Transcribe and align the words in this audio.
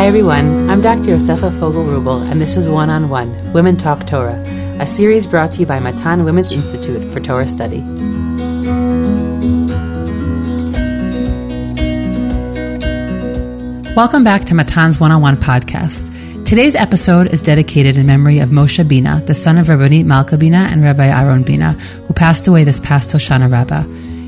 Hi, 0.00 0.06
everyone. 0.06 0.70
I'm 0.70 0.80
Dr. 0.80 1.10
Yosefa 1.10 1.52
Fogel 1.60 1.84
Rubel, 1.84 2.26
and 2.26 2.40
this 2.40 2.56
is 2.56 2.66
One 2.66 2.88
on 2.88 3.10
One 3.10 3.52
Women 3.52 3.76
Talk 3.76 4.06
Torah, 4.06 4.42
a 4.80 4.86
series 4.86 5.26
brought 5.26 5.52
to 5.52 5.60
you 5.60 5.66
by 5.66 5.78
Matan 5.78 6.24
Women's 6.24 6.50
Institute 6.50 7.12
for 7.12 7.20
Torah 7.20 7.46
Study. 7.46 7.80
Welcome 13.94 14.24
back 14.24 14.46
to 14.46 14.54
Matan's 14.54 14.98
One 14.98 15.12
on 15.12 15.20
One 15.20 15.36
podcast. 15.36 16.46
Today's 16.46 16.74
episode 16.74 17.26
is 17.26 17.42
dedicated 17.42 17.98
in 17.98 18.06
memory 18.06 18.38
of 18.38 18.48
Moshe 18.48 18.88
Bina, 18.88 19.22
the 19.26 19.34
son 19.34 19.58
of 19.58 19.66
Rabbanit 19.66 20.06
Malka 20.06 20.38
Bina 20.38 20.66
and 20.70 20.82
Rabbi 20.82 21.08
Aaron 21.08 21.42
Bina, 21.42 21.72
who 21.72 22.14
passed 22.14 22.48
away 22.48 22.64
this 22.64 22.80
past 22.80 23.12
Hoshana 23.12 23.52
Rabbah. 23.52 23.84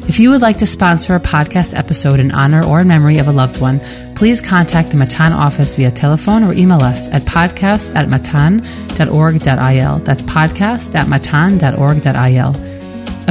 If 0.06 0.18
you 0.18 0.30
would 0.30 0.42
like 0.42 0.58
to 0.58 0.66
sponsor 0.66 1.14
a 1.14 1.20
podcast 1.20 1.78
episode 1.78 2.20
in 2.20 2.32
honor 2.32 2.62
or 2.62 2.80
in 2.80 2.88
memory 2.88 3.18
of 3.18 3.28
a 3.28 3.32
loved 3.32 3.60
one, 3.60 3.80
please 4.22 4.40
contact 4.40 4.90
the 4.90 4.96
Matan 4.96 5.32
office 5.32 5.74
via 5.74 5.90
telephone 5.90 6.44
or 6.44 6.52
email 6.52 6.80
us 6.80 7.08
at 7.08 7.22
podcast 7.22 7.92
at 7.96 8.08
matan.org.il. 8.08 9.98
That's 9.98 10.22
podcast 10.22 10.94
at 10.94 11.08
matan.org.il. 11.08 12.71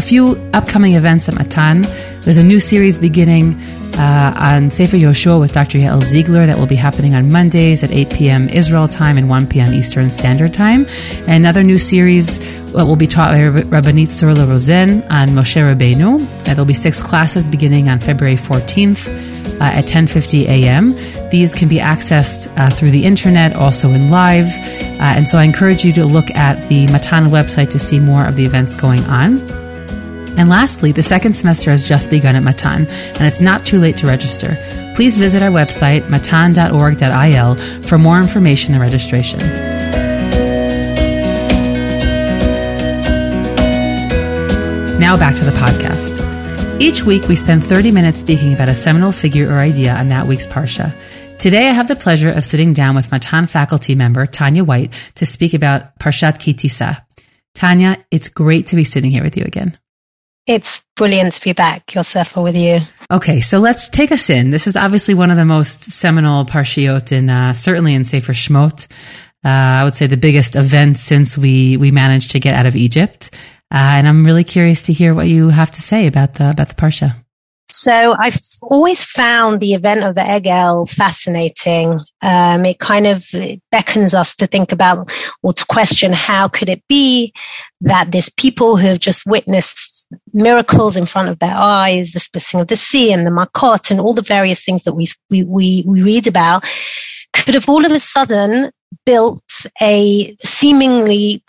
A 0.01 0.03
few 0.03 0.29
upcoming 0.51 0.95
events 0.95 1.29
at 1.29 1.35
Matan. 1.35 1.83
There's 2.21 2.37
a 2.37 2.43
new 2.43 2.59
series 2.59 2.97
beginning 2.97 3.53
uh, 3.93 4.33
on 4.35 4.71
Sefer 4.71 4.97
Yoshua 4.97 5.39
with 5.39 5.53
Dr. 5.53 5.77
Yael 5.77 6.01
Ziegler 6.01 6.47
that 6.47 6.57
will 6.57 6.65
be 6.65 6.75
happening 6.75 7.13
on 7.13 7.31
Mondays 7.31 7.83
at 7.83 7.91
8 7.91 8.09
p.m. 8.09 8.49
Israel 8.49 8.87
time 8.87 9.15
and 9.15 9.29
1 9.29 9.45
p.m. 9.45 9.75
Eastern 9.75 10.09
Standard 10.09 10.55
Time. 10.55 10.87
And 11.27 11.43
another 11.43 11.61
new 11.61 11.77
series 11.77 12.39
uh, 12.73 12.83
will 12.83 12.95
be 12.95 13.05
taught 13.05 13.31
by 13.31 13.41
Rabbanit 13.41 14.07
Surla 14.07 14.49
Rosen 14.49 15.03
on 15.03 15.29
Moshe 15.29 15.61
Rabbeinu. 15.61 16.19
Uh, 16.19 16.43
there'll 16.45 16.65
be 16.65 16.73
six 16.73 16.99
classes 16.99 17.47
beginning 17.47 17.87
on 17.87 17.99
February 17.99 18.37
14th 18.37 19.07
uh, 19.07 19.65
at 19.65 19.85
10:50 19.85 20.45
a.m. 20.45 20.95
These 21.29 21.53
can 21.53 21.69
be 21.69 21.77
accessed 21.77 22.51
uh, 22.57 22.71
through 22.71 22.89
the 22.89 23.05
internet, 23.05 23.55
also 23.55 23.91
in 23.91 24.09
live. 24.09 24.47
Uh, 24.47 25.13
and 25.15 25.27
so 25.27 25.37
I 25.37 25.43
encourage 25.43 25.85
you 25.85 25.93
to 25.93 26.05
look 26.05 26.31
at 26.31 26.69
the 26.69 26.87
Matan 26.87 27.25
website 27.25 27.69
to 27.69 27.77
see 27.77 27.99
more 27.99 28.25
of 28.25 28.35
the 28.35 28.45
events 28.45 28.75
going 28.75 29.03
on. 29.03 29.60
And 30.41 30.49
lastly, 30.49 30.91
the 30.91 31.03
second 31.03 31.35
semester 31.35 31.69
has 31.69 31.87
just 31.87 32.09
begun 32.09 32.35
at 32.35 32.41
Matan, 32.41 32.87
and 32.87 33.21
it's 33.21 33.39
not 33.39 33.63
too 33.63 33.77
late 33.77 33.95
to 33.97 34.07
register. 34.07 34.57
Please 34.95 35.19
visit 35.19 35.43
our 35.43 35.51
website, 35.51 36.09
matan.org.il, 36.09 37.55
for 37.83 37.99
more 37.99 38.17
information 38.17 38.73
and 38.73 38.81
registration. 38.81 39.37
Now 44.99 45.15
back 45.15 45.35
to 45.35 45.45
the 45.45 45.51
podcast. 45.51 46.81
Each 46.81 47.03
week, 47.03 47.27
we 47.27 47.35
spend 47.35 47.63
30 47.63 47.91
minutes 47.91 48.19
speaking 48.19 48.51
about 48.51 48.67
a 48.67 48.73
seminal 48.73 49.11
figure 49.11 49.47
or 49.47 49.59
idea 49.59 49.93
on 49.93 50.09
that 50.09 50.25
week's 50.25 50.47
Parsha. 50.47 50.91
Today, 51.37 51.69
I 51.69 51.73
have 51.73 51.87
the 51.87 51.95
pleasure 51.95 52.31
of 52.31 52.45
sitting 52.45 52.73
down 52.73 52.95
with 52.95 53.11
Matan 53.11 53.45
faculty 53.45 53.93
member 53.93 54.25
Tanya 54.25 54.63
White 54.63 54.91
to 55.17 55.27
speak 55.27 55.53
about 55.53 55.99
Parshat 55.99 56.39
Ki 56.39 56.55
Tisa. 56.55 57.05
Tanya, 57.53 57.95
it's 58.09 58.29
great 58.29 58.65
to 58.67 58.75
be 58.75 58.83
sitting 58.83 59.11
here 59.11 59.21
with 59.21 59.37
you 59.37 59.43
again. 59.43 59.77
It's 60.47 60.83
brilliant 60.95 61.33
to 61.33 61.41
be 61.41 61.53
back, 61.53 61.85
Yosefa, 61.87 62.43
with 62.43 62.57
you. 62.57 62.79
Okay, 63.11 63.41
so 63.41 63.59
let's 63.59 63.89
take 63.89 64.11
us 64.11 64.29
in. 64.29 64.49
This 64.49 64.67
is 64.67 64.75
obviously 64.75 65.13
one 65.13 65.29
of 65.29 65.37
the 65.37 65.45
most 65.45 65.83
seminal 65.83 66.45
parshiot 66.45 67.11
in, 67.11 67.29
uh, 67.29 67.53
certainly 67.53 67.93
in 67.93 68.05
Sefer 68.05 68.33
Shmot. 68.33 68.87
Uh, 69.45 69.49
I 69.49 69.83
would 69.83 69.93
say 69.93 70.07
the 70.07 70.17
biggest 70.17 70.55
event 70.55 70.97
since 70.97 71.37
we, 71.37 71.77
we 71.77 71.91
managed 71.91 72.31
to 72.31 72.39
get 72.39 72.55
out 72.55 72.65
of 72.65 72.75
Egypt. 72.75 73.29
Uh, 73.73 73.77
and 73.77 74.07
I'm 74.07 74.25
really 74.25 74.43
curious 74.43 74.83
to 74.83 74.93
hear 74.93 75.13
what 75.13 75.27
you 75.27 75.49
have 75.49 75.71
to 75.71 75.81
say 75.81 76.07
about 76.07 76.35
the, 76.35 76.49
about 76.49 76.69
the 76.69 76.75
parsha. 76.75 77.15
So 77.71 78.13
I've 78.17 78.37
always 78.61 79.05
found 79.05 79.59
the 79.59 79.73
event 79.73 80.03
of 80.03 80.15
the 80.15 80.21
Egel 80.21 80.89
fascinating. 80.89 81.99
Um, 82.21 82.65
it 82.65 82.79
kind 82.79 83.07
of 83.07 83.25
beckons 83.71 84.13
us 84.13 84.35
to 84.37 84.47
think 84.47 84.73
about 84.73 85.09
or 85.41 85.53
to 85.53 85.65
question 85.65 86.11
how 86.11 86.49
could 86.49 86.67
it 86.67 86.83
be 86.89 87.33
that 87.81 88.11
there's 88.11 88.29
people 88.29 88.75
who 88.75 88.87
have 88.87 88.99
just 88.99 89.25
witnessed 89.25 89.90
miracles 90.33 90.97
in 90.97 91.05
front 91.05 91.29
of 91.29 91.39
their 91.39 91.55
eyes, 91.55 92.11
the 92.11 92.19
splitting 92.19 92.59
of 92.59 92.67
the 92.67 92.75
sea 92.75 93.11
and 93.11 93.25
the 93.25 93.31
makot 93.31 93.91
and 93.91 93.99
all 93.99 94.13
the 94.13 94.21
various 94.21 94.63
things 94.63 94.83
that 94.83 94.93
we, 94.93 95.07
we, 95.29 95.43
we, 95.43 95.83
read 95.85 96.27
about 96.27 96.63
could 97.33 97.53
have 97.53 97.69
all 97.69 97.85
of 97.85 97.91
a 97.91 97.99
sudden 97.99 98.71
built 99.05 99.43
a 99.81 100.35
seemingly 100.43 101.43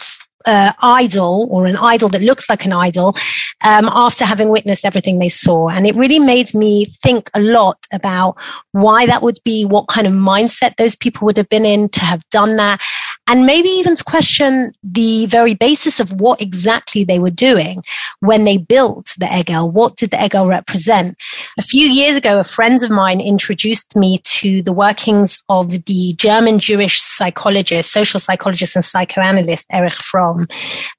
uh, 0.46 0.72
idol 0.80 1.48
or 1.50 1.66
an 1.66 1.76
idol 1.76 2.08
that 2.08 2.22
looks 2.22 2.48
like 2.48 2.64
an 2.64 2.72
idol 2.72 3.16
um, 3.62 3.88
after 3.90 4.24
having 4.24 4.50
witnessed 4.50 4.84
everything 4.84 5.18
they 5.18 5.28
saw. 5.28 5.68
And 5.68 5.86
it 5.86 5.94
really 5.94 6.18
made 6.18 6.54
me 6.54 6.86
think 6.86 7.30
a 7.34 7.40
lot 7.40 7.78
about 7.92 8.36
why 8.72 9.06
that 9.06 9.22
would 9.22 9.38
be, 9.44 9.64
what 9.64 9.88
kind 9.88 10.06
of 10.06 10.12
mindset 10.12 10.76
those 10.76 10.96
people 10.96 11.26
would 11.26 11.36
have 11.36 11.48
been 11.48 11.66
in 11.66 11.88
to 11.90 12.00
have 12.00 12.28
done 12.30 12.56
that, 12.56 12.80
and 13.27 13.47
maybe 13.47 13.69
even 13.69 13.97
question 14.05 14.72
the 14.83 15.27
very 15.27 15.55
basis 15.55 16.00
of 16.00 16.21
what 16.21 16.43
exactly 16.43 17.05
they 17.05 17.19
were 17.19 17.31
doing 17.31 17.83
when 18.21 18.44
they 18.44 18.56
built 18.56 19.15
the 19.19 19.27
Egel. 19.27 19.72
What 19.72 19.97
did 19.97 20.10
the 20.10 20.16
Egel 20.16 20.49
represent? 20.49 21.16
A 21.59 21.62
few 21.62 21.87
years 21.87 22.16
ago, 22.16 22.41
a 22.41 22.44
friend 22.44 22.83
of 22.83 22.91
mine 22.91 23.21
introduced 23.21 23.97
me 23.97 24.19
to 24.25 24.62
the 24.62 24.72
workings 24.72 25.43
of 25.49 25.71
the 25.84 26.15
German 26.15 26.59
Jewish 26.59 27.00
psychologist, 27.00 27.93
social 27.93 28.19
psychologist 28.19 28.77
and 28.77 28.84
psychoanalyst 28.84 29.66
Erich 29.71 29.94
Fromm. 29.94 30.47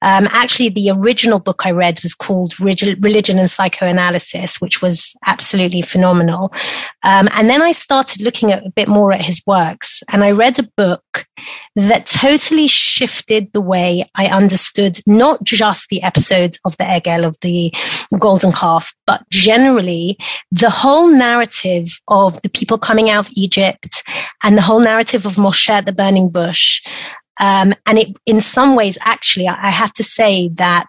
Um, 0.02 0.28
actually, 0.32 0.70
the 0.70 0.92
original 0.92 1.40
book 1.40 1.66
I 1.66 1.72
read 1.72 2.02
was 2.04 2.14
called 2.14 2.60
Religion 2.60 3.40
and 3.40 3.52
Psychoanalysis, 3.52 4.62
which 4.62 4.82
was 4.82 5.16
absolutely 5.26 5.82
phenomenal. 5.82 6.54
Um, 7.04 7.28
and 7.36 7.50
then 7.50 7.62
I 7.62 7.74
started 7.74 8.22
looking 8.22 8.52
at 8.52 8.66
a 8.66 8.72
bit 8.72 8.88
more 8.88 9.12
at 9.12 9.22
his 9.22 9.42
works, 9.46 10.04
and 10.12 10.24
I 10.24 10.32
read 10.32 10.58
a 10.60 10.70
book 10.78 11.26
that 11.76 12.06
totally 12.06 12.68
shifted 12.68 13.52
the 13.52 13.62
way 13.62 14.06
I 14.14 14.28
understood 14.28 15.00
not 15.08 15.44
just 15.44 15.90
the 15.90 16.04
episode 16.04 16.58
of 16.66 16.78
the 16.78 16.84
Egel 16.84 17.26
of 17.26 17.38
the 17.42 17.74
golden 18.20 18.52
calf, 18.52 18.94
but 19.08 19.28
generally 19.30 20.18
the 20.52 20.70
whole 20.70 21.08
narrative 21.08 21.88
of 22.08 22.40
the 22.44 22.50
people 22.50 22.78
coming 22.78 23.10
out 23.10 23.28
of 23.28 23.34
Egypt 23.36 24.04
and 24.44 24.56
the 24.56 24.62
whole 24.62 24.82
narrative 24.82 25.26
of 25.26 25.34
Moshe 25.34 25.70
at 25.70 25.86
the 25.86 25.94
burning 25.94 26.30
bush. 26.30 26.84
Um, 27.40 27.74
and 27.88 27.98
it, 27.98 28.18
in 28.28 28.42
some 28.42 28.76
ways, 28.76 29.00
actually, 29.02 29.48
I 29.48 29.72
have 29.72 29.94
to 29.94 30.04
say 30.04 30.50
that 30.50 30.86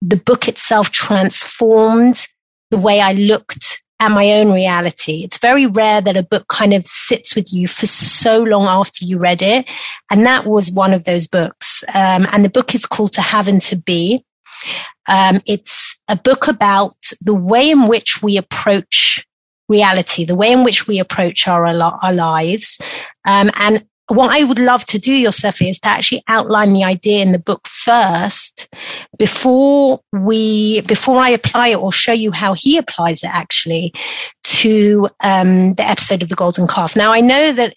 the 0.00 0.16
book 0.16 0.48
itself 0.48 0.90
transformed 0.90 2.26
the 2.70 2.78
way 2.78 3.00
I 3.00 3.12
looked 3.12 3.82
at 4.00 4.10
my 4.10 4.32
own 4.32 4.52
reality. 4.52 5.22
It's 5.24 5.38
very 5.38 5.66
rare 5.66 6.00
that 6.00 6.16
a 6.16 6.22
book 6.22 6.46
kind 6.48 6.72
of 6.72 6.86
sits 6.86 7.34
with 7.34 7.52
you 7.52 7.66
for 7.66 7.86
so 7.86 8.38
long 8.38 8.64
after 8.66 9.04
you 9.04 9.18
read 9.18 9.42
it. 9.42 9.66
And 10.10 10.26
that 10.26 10.46
was 10.46 10.70
one 10.70 10.94
of 10.94 11.04
those 11.04 11.26
books. 11.26 11.82
Um, 11.88 12.26
and 12.32 12.44
the 12.44 12.50
book 12.50 12.74
is 12.74 12.86
called 12.86 13.12
To 13.14 13.20
Have 13.20 13.48
and 13.48 13.60
to 13.62 13.76
Be. 13.76 14.24
Um, 15.08 15.40
it's 15.46 15.96
a 16.08 16.16
book 16.16 16.48
about 16.48 16.96
the 17.20 17.34
way 17.34 17.70
in 17.70 17.88
which 17.88 18.22
we 18.22 18.36
approach 18.36 19.26
reality, 19.68 20.24
the 20.24 20.34
way 20.34 20.52
in 20.52 20.64
which 20.64 20.86
we 20.86 20.98
approach 20.98 21.48
our, 21.48 21.66
our 21.66 22.12
lives. 22.12 22.78
Um, 23.26 23.50
and 23.54 23.84
what 24.08 24.34
I 24.34 24.42
would 24.42 24.58
love 24.58 24.84
to 24.86 24.98
do, 24.98 25.12
Yosefi, 25.12 25.70
is 25.70 25.80
to 25.80 25.88
actually 25.88 26.22
outline 26.26 26.72
the 26.72 26.84
idea 26.84 27.22
in 27.22 27.32
the 27.32 27.38
book 27.38 27.68
first 27.68 28.74
before 29.18 30.00
we, 30.12 30.80
before 30.82 31.18
I 31.18 31.30
apply 31.30 31.68
it 31.68 31.78
or 31.78 31.92
show 31.92 32.12
you 32.12 32.32
how 32.32 32.54
he 32.54 32.78
applies 32.78 33.22
it 33.22 33.30
actually 33.30 33.92
to 34.44 35.08
um, 35.22 35.74
the 35.74 35.86
episode 35.86 36.22
of 36.22 36.28
the 36.28 36.36
golden 36.36 36.66
calf. 36.66 36.96
Now 36.96 37.12
I 37.12 37.20
know 37.20 37.52
that 37.52 37.74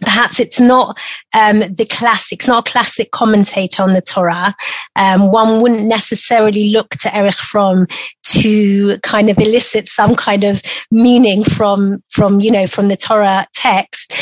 perhaps 0.00 0.40
it's 0.40 0.60
not 0.60 0.98
um, 1.34 1.60
the 1.60 1.86
classic, 1.88 2.40
it's 2.40 2.48
not 2.48 2.68
a 2.68 2.70
classic 2.70 3.10
commentator 3.10 3.82
on 3.82 3.92
the 3.92 4.02
Torah. 4.02 4.54
Um, 4.94 5.32
one 5.32 5.60
wouldn't 5.60 5.86
necessarily 5.86 6.70
look 6.70 6.90
to 6.90 7.14
Erich 7.14 7.34
Fromm 7.34 7.86
to 8.24 8.98
kind 9.02 9.30
of 9.30 9.38
elicit 9.38 9.88
some 9.88 10.16
kind 10.16 10.44
of 10.44 10.60
meaning 10.90 11.44
from 11.44 12.02
from 12.10 12.40
you 12.40 12.50
know 12.50 12.66
from 12.66 12.88
the 12.88 12.96
Torah 12.96 13.46
text. 13.54 14.14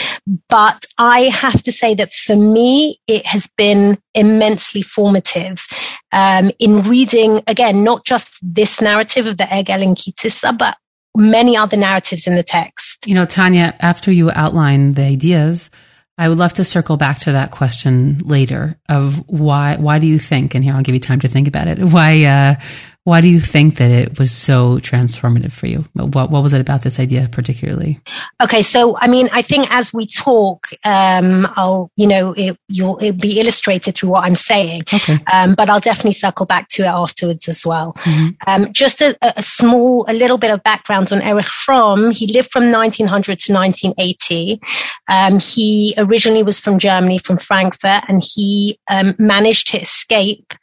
But 0.49 0.85
I 0.99 1.23
have 1.25 1.63
to 1.65 1.73
say 1.73 1.95
that 1.95 2.13
for 2.13 2.37
me, 2.37 2.99
it 3.07 3.27
has 3.27 3.47
been 3.57 3.99
immensely 4.15 4.83
formative 4.83 5.65
um, 6.13 6.51
in 6.59 6.83
reading 6.83 7.41
again 7.47 7.85
not 7.85 8.05
just 8.05 8.39
this 8.43 8.81
narrative 8.81 9.27
of 9.27 9.37
the 9.37 9.45
Egel 9.45 9.83
and 9.83 9.97
Ki 9.97 10.13
Tisa, 10.13 10.57
but 10.57 10.77
many 11.17 11.57
other 11.57 11.77
narratives 11.77 12.27
in 12.27 12.35
the 12.35 12.43
text. 12.43 13.07
You 13.07 13.15
know, 13.15 13.25
Tanya, 13.25 13.75
after 13.81 14.11
you 14.11 14.31
outline 14.35 14.95
the 14.95 15.03
ideas, 15.03 15.71
I 16.17 16.29
would 16.29 16.39
love 16.39 16.55
to 16.55 16.65
circle 16.65 16.97
back 16.97 17.21
to 17.21 17.33
that 17.33 17.51
question 17.51 18.19
later 18.19 18.79
of 18.89 19.29
why 19.29 19.77
why 19.77 19.99
do 19.99 20.07
you 20.07 20.19
think 20.19 20.55
and 20.55 20.63
here 20.63 20.75
I'll 20.75 20.83
give 20.83 20.95
you 20.95 21.01
time 21.01 21.21
to 21.21 21.29
think 21.29 21.49
about 21.49 21.67
it 21.67 21.79
why 21.81 22.25
uh, 22.25 22.55
Why 23.05 23.21
do 23.21 23.29
you 23.29 23.39
think 23.39 23.77
that 23.77 23.91
it 23.91 24.19
was 24.19 24.33
so 24.33 24.79
transformative 24.79 25.53
for 25.53 25.67
you? 25.67 25.85
What, 25.93 26.31
what 26.31 26.43
was 26.43 26.55
it 26.55 26.63
about 26.63 26.83
this 26.83 26.99
idea 26.99 27.29
particularly? 27.31 28.01
Okay, 28.43 28.63
so 28.63 28.97
I 28.99 29.09
mean, 29.09 29.29
I 29.31 29.43
think 29.43 29.71
as 29.71 29.93
we 29.93 30.07
talk, 30.07 30.69
um, 30.87 31.47
I'll, 31.55 31.91
you 31.97 32.07
know, 32.07 32.33
it, 32.33 32.57
you'll 32.69 32.99
it'll 33.03 33.21
be 33.21 33.41
illustrated 33.41 33.95
through 33.95 34.09
what 34.09 34.25
I'm 34.25 34.35
saying. 34.35 34.85
Okay. 34.93 35.19
Um, 35.31 35.55
but 35.55 35.69
I'll 35.69 35.81
definitely 35.81 36.13
circle 36.13 36.47
back 36.47 36.69
to 36.69 36.85
it 36.85 36.87
afterwards 36.87 37.47
as 37.47 37.67
well. 37.67 37.93
Mm-hmm. 37.93 38.29
Um, 38.47 38.73
just 38.73 39.03
a, 39.03 39.15
a, 39.21 39.43
small, 39.43 40.07
a 40.09 40.15
little 40.15 40.39
bit 40.39 40.51
of 40.51 40.63
background 40.63 41.13
on 41.13 41.21
Erich 41.21 41.45
Fromm. 41.45 42.11
He 42.11 42.33
lived 42.33 42.51
from 42.51 42.73
1900 42.73 43.39
to 43.39 43.53
1980. 43.53 44.61
Um, 45.11 45.39
he 45.39 45.93
originally 45.99 46.43
was 46.43 46.59
from 46.59 46.79
Germany, 46.79 47.19
from 47.19 47.37
Frankfurt, 47.37 48.05
and 48.09 48.23
he 48.25 48.79
um, 48.91 49.15
managed 49.19 49.69
to 49.69 49.79
escape 49.79 50.55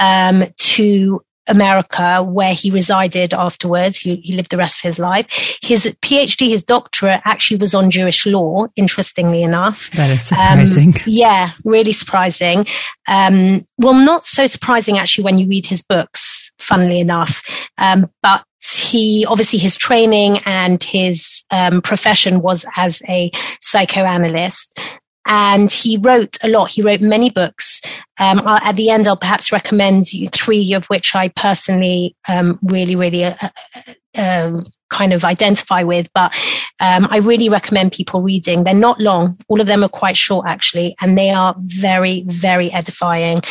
um, 0.00 0.44
to 0.56 1.22
America, 1.48 2.22
where 2.22 2.54
he 2.54 2.70
resided 2.70 3.34
afterwards. 3.34 3.98
He, 3.98 4.16
he, 4.16 4.34
lived 4.34 4.50
the 4.50 4.56
rest 4.56 4.78
of 4.78 4.82
his 4.82 4.98
life. 4.98 5.58
His 5.62 5.96
PhD, 6.02 6.48
his 6.48 6.64
doctorate, 6.64 7.20
actually 7.24 7.58
was 7.58 7.74
on 7.74 7.90
Jewish 7.90 8.26
law. 8.26 8.66
Interestingly 8.76 9.42
enough, 9.42 9.90
that 9.92 10.10
is 10.10 10.22
surprising. 10.22 10.88
Um, 10.88 10.94
yeah, 11.06 11.50
really 11.64 11.92
surprising. 11.92 12.66
Um, 13.08 13.66
well, 13.78 13.94
not 13.94 14.24
so 14.24 14.46
surprising 14.46 14.98
actually 14.98 15.24
when 15.24 15.38
you 15.38 15.48
read 15.48 15.66
his 15.66 15.82
books. 15.82 16.52
Funnily 16.58 17.00
enough, 17.00 17.42
um, 17.76 18.08
but 18.22 18.44
he 18.62 19.26
obviously 19.26 19.58
his 19.58 19.76
training 19.76 20.38
and 20.46 20.82
his 20.82 21.42
um, 21.50 21.82
profession 21.82 22.40
was 22.40 22.64
as 22.76 23.02
a 23.08 23.32
psychoanalyst 23.60 24.78
and 25.26 25.70
he 25.70 25.98
wrote 25.98 26.36
a 26.42 26.48
lot. 26.48 26.70
He 26.70 26.82
wrote 26.82 27.00
many 27.00 27.30
books. 27.30 27.80
Um, 28.18 28.40
at 28.46 28.76
the 28.76 28.90
end, 28.90 29.06
I'll 29.06 29.16
perhaps 29.16 29.52
recommend 29.52 30.12
you 30.12 30.28
three 30.28 30.74
of 30.74 30.86
which 30.86 31.14
I 31.14 31.28
personally 31.28 32.16
um, 32.28 32.58
really, 32.62 32.96
really 32.96 33.24
uh, 33.24 33.34
uh, 33.40 33.92
um, 34.16 34.60
kind 34.90 35.12
of 35.12 35.24
identify 35.24 35.84
with. 35.84 36.10
But 36.12 36.34
um, 36.80 37.06
I 37.10 37.18
really 37.18 37.48
recommend 37.48 37.92
people 37.92 38.20
reading. 38.22 38.64
They're 38.64 38.74
not 38.74 39.00
long. 39.00 39.38
All 39.48 39.60
of 39.60 39.66
them 39.66 39.84
are 39.84 39.88
quite 39.88 40.16
short, 40.16 40.46
actually, 40.48 40.96
and 41.00 41.16
they 41.16 41.30
are 41.30 41.54
very, 41.58 42.24
very 42.26 42.72
edifying. 42.72 43.42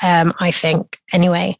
Um, 0.00 0.32
I 0.38 0.52
think, 0.52 0.96
anyway. 1.12 1.58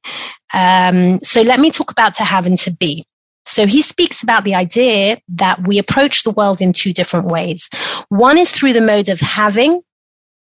Um, 0.55 1.19
so 1.19 1.43
let 1.43 1.59
me 1.59 1.73
talk 1.73 1.91
about 1.91 2.15
to 2.15 2.25
have 2.25 2.47
and 2.47 2.57
to 2.61 2.71
be. 2.71 3.05
So 3.49 3.67
he 3.67 3.83
speaks 3.83 4.23
about 4.23 4.45
the 4.45 4.55
idea 4.55 5.21
that 5.31 5.67
we 5.67 5.79
approach 5.79 6.23
the 6.23 6.31
world 6.31 6.61
in 6.61 6.73
two 6.73 6.93
different 6.93 7.27
ways. 7.27 7.69
One 8.09 8.39
is 8.39 8.51
through 8.51 8.75
the 8.75 8.81
mode 8.81 9.09
of 9.09 9.21
having 9.21 9.81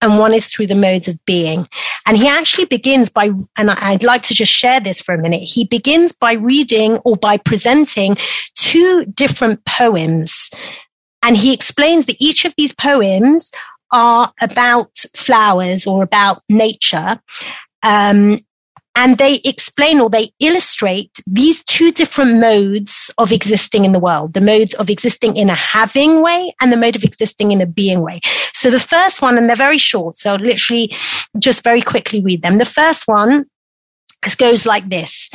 and 0.01 0.19
one 0.19 0.33
is 0.33 0.47
through 0.47 0.69
the 0.69 0.75
mode 0.75 1.09
of 1.09 1.19
being. 1.25 1.67
And 2.07 2.17
he 2.17 2.29
actually 2.29 2.67
begins 2.67 3.09
by, 3.09 3.31
and 3.57 3.71
I'd 3.71 4.05
like 4.05 4.23
to 4.25 4.35
just 4.35 4.53
share 4.53 4.81
this 4.81 5.03
for 5.03 5.15
a 5.15 5.21
minute. 5.21 5.43
He 5.43 5.65
begins 5.65 6.13
by 6.13 6.35
reading 6.35 6.99
or 6.99 7.17
by 7.17 7.39
presenting 7.39 8.17
two 8.55 9.05
different 9.07 9.65
poems. 9.65 10.51
And 11.23 11.37
he 11.37 11.53
explains 11.53 12.07
that 12.07 12.17
each 12.21 12.45
of 12.45 12.55
these 12.57 12.75
poems 12.75 13.51
are 13.91 14.33
about 14.41 14.97
flowers 15.17 15.87
or 15.87 16.03
about 16.03 16.43
nature. 16.49 17.21
Um, 17.83 18.37
and 18.99 19.17
they 19.17 19.41
explain 19.45 20.01
or 20.01 20.11
they 20.11 20.33
illustrate 20.41 21.21
these 21.25 21.63
two 21.63 21.93
different 21.93 22.41
modes 22.41 23.13
of 23.17 23.31
existing 23.31 23.85
in 23.85 23.93
the 23.93 24.01
world 24.01 24.35
the 24.35 24.41
modes 24.41 24.75
of 24.75 24.91
existing 24.91 25.37
in 25.37 25.49
a 25.49 25.55
having 25.55 26.21
way 26.21 26.53
and 26.61 26.73
the 26.73 26.77
mode 26.77 26.97
of 26.97 27.05
existing 27.05 27.53
in 27.53 27.61
a 27.61 27.67
being 27.67 28.01
way. 28.01 28.19
So 28.53 28.71
the 28.71 28.81
first 28.81 29.23
one 29.23 29.39
and 29.39 29.49
they're 29.49 29.57
very 29.57 29.79
short 29.79 30.17
so 30.17 30.33
I'll 30.33 30.41
literally 30.41 30.93
just 31.39 31.63
very 31.63 31.81
quickly 31.81 32.23
read 32.23 32.43
them. 32.43 32.59
The 32.59 32.65
first 32.65 33.07
one 33.07 33.45
goes 34.37 34.67
like 34.67 34.89
this 34.89 35.31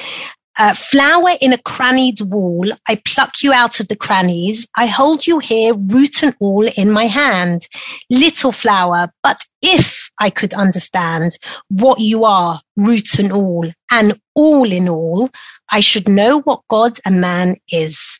uh, 0.57 0.73
flower 0.73 1.29
in 1.41 1.53
a 1.53 1.57
crannied 1.57 2.21
wall, 2.21 2.65
I 2.87 2.95
pluck 2.95 3.41
you 3.41 3.53
out 3.53 3.79
of 3.79 3.87
the 3.87 3.95
crannies. 3.95 4.67
I 4.75 4.85
hold 4.85 5.25
you 5.25 5.39
here, 5.39 5.73
root 5.73 6.23
and 6.23 6.35
all, 6.39 6.67
in 6.67 6.91
my 6.91 7.05
hand. 7.05 7.67
Little 8.09 8.51
flower, 8.51 9.11
but 9.23 9.43
if 9.61 10.11
I 10.19 10.29
could 10.29 10.53
understand 10.53 11.31
what 11.69 11.99
you 11.99 12.25
are, 12.25 12.61
root 12.75 13.19
and 13.19 13.31
all, 13.31 13.65
and 13.91 14.19
all 14.35 14.71
in 14.71 14.89
all, 14.89 15.29
I 15.71 15.79
should 15.79 16.07
know 16.07 16.41
what 16.41 16.61
God 16.69 16.99
and 17.05 17.21
man 17.21 17.55
is. 17.71 18.19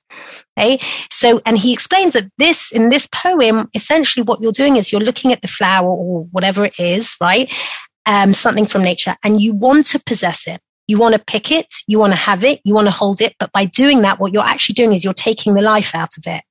Okay. 0.57 0.79
So, 1.11 1.41
and 1.45 1.57
he 1.57 1.73
explains 1.73 2.13
that 2.13 2.31
this, 2.37 2.71
in 2.71 2.89
this 2.89 3.07
poem, 3.07 3.67
essentially 3.73 4.23
what 4.23 4.41
you're 4.41 4.51
doing 4.51 4.77
is 4.77 4.91
you're 4.91 5.01
looking 5.01 5.33
at 5.33 5.41
the 5.41 5.47
flower 5.47 5.89
or 5.89 6.23
whatever 6.31 6.65
it 6.65 6.79
is, 6.79 7.15
right? 7.21 7.51
Um, 8.05 8.33
something 8.33 8.65
from 8.65 8.83
nature 8.83 9.15
and 9.23 9.41
you 9.41 9.53
want 9.53 9.87
to 9.87 9.99
possess 9.99 10.47
it. 10.47 10.61
You 10.87 10.97
want 10.97 11.15
to 11.15 11.23
pick 11.25 11.51
it, 11.51 11.73
you 11.87 11.97
want 11.97 12.11
to 12.11 12.17
have 12.17 12.43
it, 12.43 12.59
you 12.65 12.73
want 12.73 12.87
to 12.87 12.91
hold 12.91 13.21
it, 13.21 13.35
but 13.39 13.51
by 13.53 13.65
doing 13.65 14.01
that, 14.01 14.19
what 14.19 14.33
you're 14.33 14.43
actually 14.43 14.73
doing 14.73 14.93
is 14.93 15.03
you're 15.03 15.13
taking 15.13 15.53
the 15.53 15.61
life 15.61 15.95
out 15.95 16.17
of 16.17 16.23
it. 16.27 16.43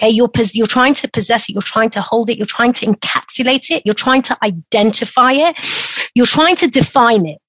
Okay, 0.00 0.10
you're 0.10 0.30
you're 0.52 0.66
trying 0.66 0.94
to 0.94 1.08
possess 1.08 1.48
it, 1.48 1.52
you're 1.52 1.62
trying 1.62 1.90
to 1.90 2.00
hold 2.00 2.28
it, 2.28 2.36
you're 2.36 2.46
trying 2.46 2.72
to 2.74 2.86
encapsulate 2.86 3.70
it, 3.70 3.82
you're 3.84 3.94
trying 3.94 4.22
to 4.22 4.36
identify 4.42 5.32
it, 5.32 5.56
you're 6.14 6.26
trying 6.26 6.56
to 6.56 6.68
define 6.68 7.26
it. 7.26 7.40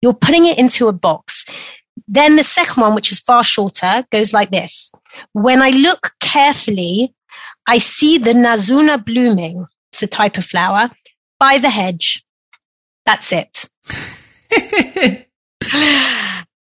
You're 0.00 0.14
putting 0.14 0.46
it 0.46 0.58
into 0.58 0.88
a 0.88 0.92
box. 0.92 1.44
Then 2.08 2.36
the 2.36 2.42
second 2.42 2.80
one, 2.80 2.94
which 2.94 3.12
is 3.12 3.20
far 3.20 3.44
shorter, 3.44 4.04
goes 4.10 4.32
like 4.32 4.50
this. 4.50 4.90
When 5.32 5.62
I 5.62 5.70
look 5.70 6.12
carefully, 6.20 7.14
I 7.66 7.78
see 7.78 8.18
the 8.18 8.32
Nazuna 8.32 9.02
blooming. 9.04 9.66
It's 9.92 10.02
a 10.02 10.06
type 10.06 10.38
of 10.38 10.44
flower 10.44 10.90
by 11.38 11.58
the 11.58 11.70
hedge. 11.70 12.24
That's 13.04 13.32
it. 13.32 13.68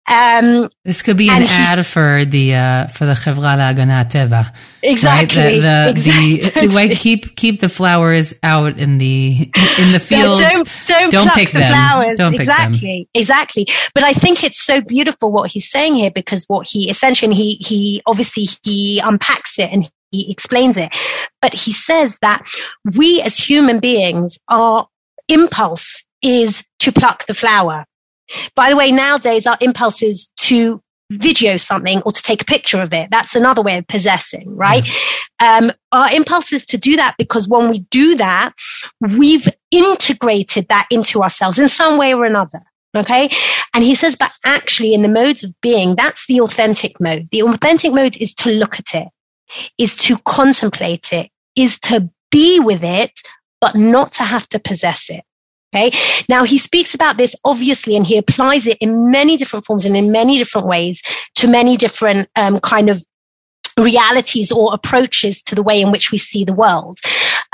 Um, 0.09 0.71
this 0.85 1.03
could 1.03 1.19
be 1.19 1.29
an 1.29 1.43
ad 1.43 1.85
for 1.85 2.25
the 2.25 2.55
uh, 2.55 2.87
for 2.89 3.05
the 3.05 3.13
Chevra 3.13 3.75
Teva. 4.09 4.55
Exactly. 4.83 5.43
Right? 5.43 5.61
The, 5.61 6.01
the, 6.01 6.35
exactly. 6.37 6.89
the 6.89 6.95
keep 6.95 7.37
keep 7.37 7.61
the 7.61 7.69
flowers 7.69 8.33
out 8.43 8.79
in 8.79 8.97
the 8.97 9.51
in 9.79 9.93
the 9.93 10.01
fields. 10.03 10.41
don't 10.41 10.69
don't, 10.87 11.13
don't 11.13 11.33
pick 11.33 11.51
the 11.51 11.59
them. 11.59 11.73
flowers. 11.73 12.17
Don't 12.17 12.35
exactly. 12.35 13.03
Them. 13.13 13.21
Exactly. 13.21 13.67
But 13.95 14.05
I 14.05 14.15
think 14.15 14.45
it's 14.45 14.63
so 14.63 14.81
beautiful 14.81 15.31
what 15.31 15.51
he's 15.51 15.71
saying 15.71 15.95
here 15.95 16.11
because 16.11 16.47
what 16.49 16.67
he 16.67 16.89
essentially 16.89 17.35
he 17.35 17.59
he 17.61 18.03
obviously 18.07 18.45
he 18.63 19.01
unpacks 19.05 19.59
it 19.59 19.71
and 19.71 19.91
he 20.11 20.31
explains 20.31 20.79
it. 20.79 20.97
But 21.43 21.53
he 21.53 21.73
says 21.73 22.17
that 22.23 22.47
we 22.97 23.21
as 23.21 23.37
human 23.37 23.81
beings, 23.81 24.39
our 24.49 24.89
impulse 25.29 26.05
is 26.23 26.65
to 26.79 26.93
pluck 26.93 27.27
the 27.27 27.35
flower 27.35 27.85
by 28.55 28.71
the 28.71 28.77
way, 28.77 28.91
nowadays 28.91 29.47
our 29.47 29.59
impulse 29.61 30.03
is 30.03 30.29
to 30.37 30.83
video 31.11 31.57
something 31.57 32.03
or 32.03 32.13
to 32.13 32.23
take 32.23 32.43
a 32.43 32.45
picture 32.45 32.83
of 32.83 32.93
it. 32.93 33.09
That's 33.11 33.35
another 33.35 33.63
way 33.63 33.79
of 33.79 33.87
possessing, 33.87 34.55
right? 34.55 34.87
Um, 35.41 35.73
our 35.91 36.13
impulse 36.13 36.53
is 36.53 36.67
to 36.67 36.79
do 36.79 36.97
that 36.97 37.15
because 37.19 37.49
when 37.49 37.71
we 37.71 37.79
do 37.79 38.17
that, 38.17 38.53
we've 39.01 39.49
integrated 39.71 40.69
that 40.69 40.87
into 40.91 41.23
ourselves 41.23 41.59
in 41.59 41.69
some 41.69 41.99
way 41.99 42.13
or 42.13 42.25
another. 42.25 42.59
Okay. 42.97 43.31
And 43.75 43.85
he 43.85 43.95
says, 43.95 44.17
but 44.17 44.33
actually 44.45 44.95
in 44.95 45.03
the 45.03 45.09
modes 45.09 45.45
of 45.45 45.53
being, 45.61 45.95
that's 45.95 46.27
the 46.27 46.41
authentic 46.41 47.01
mode. 47.01 47.27
The 47.31 47.43
authentic 47.43 47.93
mode 47.93 48.17
is 48.17 48.35
to 48.37 48.51
look 48.51 48.79
at 48.79 48.95
it, 48.95 49.09
is 49.77 49.95
to 50.07 50.17
contemplate 50.19 51.13
it, 51.13 51.31
is 51.55 51.79
to 51.81 52.11
be 52.31 52.61
with 52.61 52.83
it, 52.83 53.13
but 53.61 53.75
not 53.75 54.15
to 54.15 54.25
have 54.25 54.49
to 54.49 54.59
possess 54.59 55.11
it. 55.11 55.23
Okay. 55.75 55.97
Now 56.29 56.45
he 56.45 56.57
speaks 56.57 56.95
about 56.95 57.19
this 57.19 57.37
obviously, 57.45 57.97
and 57.97 58.07
he 58.07 58.17
applies 58.17 58.67
it 58.67 58.79
in 58.81 59.11
many 59.11 59.37
different 59.37 59.67
forms 59.67 59.85
and 59.85 59.97
in 59.97 60.11
many 60.11 60.39
different 60.39 60.67
ways 60.67 61.03
to 61.37 61.49
many 61.49 61.77
different 61.77 62.29
um, 62.37 62.59
kind 62.61 62.89
of 62.89 63.05
realities 63.79 64.51
or 64.51 64.75
approaches 64.75 65.43
to 65.43 65.55
the 65.55 65.63
way 65.63 65.81
in 65.81 65.91
which 65.91 66.11
we 66.11 66.19
see 66.19 66.45
the 66.45 66.55
world. 66.55 66.99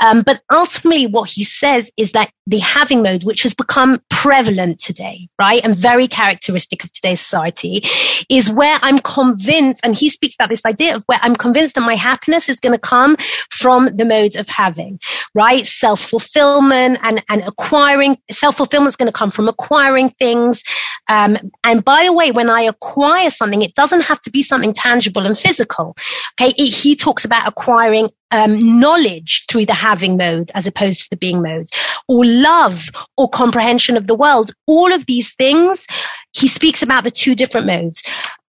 Um, 0.03 0.21
but 0.21 0.41
ultimately, 0.51 1.07
what 1.07 1.29
he 1.29 1.43
says 1.43 1.91
is 1.97 2.13
that 2.13 2.31
the 2.47 2.59
having 2.59 3.01
mode, 3.01 3.23
which 3.23 3.43
has 3.43 3.53
become 3.53 3.99
prevalent 4.09 4.79
today, 4.79 5.29
right, 5.39 5.63
and 5.63 5.75
very 5.75 6.07
characteristic 6.07 6.83
of 6.83 6.91
today's 6.91 7.21
society, 7.21 7.81
is 8.29 8.49
where 8.49 8.77
I'm 8.81 8.99
convinced, 8.99 9.81
and 9.83 9.95
he 9.95 10.09
speaks 10.09 10.35
about 10.35 10.49
this 10.49 10.65
idea 10.65 10.95
of 10.95 11.03
where 11.07 11.19
I'm 11.21 11.35
convinced 11.35 11.75
that 11.75 11.81
my 11.81 11.95
happiness 11.95 12.49
is 12.49 12.59
going 12.59 12.75
to 12.75 12.81
come 12.81 13.15
from 13.49 13.95
the 13.95 14.05
mode 14.05 14.35
of 14.35 14.47
having, 14.47 14.99
right? 15.33 15.65
Self 15.65 16.01
fulfillment 16.01 16.99
and, 17.01 17.23
and 17.29 17.41
acquiring, 17.41 18.17
self 18.31 18.57
fulfillment 18.57 18.89
is 18.89 18.95
going 18.95 19.11
to 19.11 19.17
come 19.17 19.31
from 19.31 19.47
acquiring 19.47 20.09
things. 20.09 20.63
Um, 21.07 21.37
and 21.63 21.83
by 21.83 22.05
the 22.05 22.13
way, 22.13 22.31
when 22.31 22.49
I 22.49 22.61
acquire 22.61 23.29
something, 23.29 23.61
it 23.61 23.75
doesn't 23.75 24.05
have 24.05 24.21
to 24.21 24.31
be 24.31 24.41
something 24.41 24.73
tangible 24.73 25.25
and 25.25 25.37
physical. 25.37 25.95
Okay. 26.39 26.53
It, 26.57 26.73
he 26.73 26.95
talks 26.95 27.25
about 27.25 27.47
acquiring 27.47 28.07
um, 28.35 28.79
knowledge 28.81 29.45
through 29.47 29.65
the 29.65 29.73
having 29.73 30.17
mode 30.17 30.51
as 30.53 30.67
opposed 30.67 31.03
to 31.03 31.09
the 31.09 31.17
being 31.17 31.41
mode, 31.41 31.69
or 32.09 32.25
love 32.25 32.89
or 33.15 33.29
comprehension 33.29 33.95
of 33.95 34.07
the 34.07 34.15
world. 34.15 34.51
All 34.67 34.91
of 34.93 35.05
these 35.05 35.33
things, 35.35 35.87
he 36.35 36.47
speaks 36.47 36.83
about 36.83 37.05
the 37.05 37.11
two 37.11 37.33
different 37.33 37.65
modes. 37.65 38.03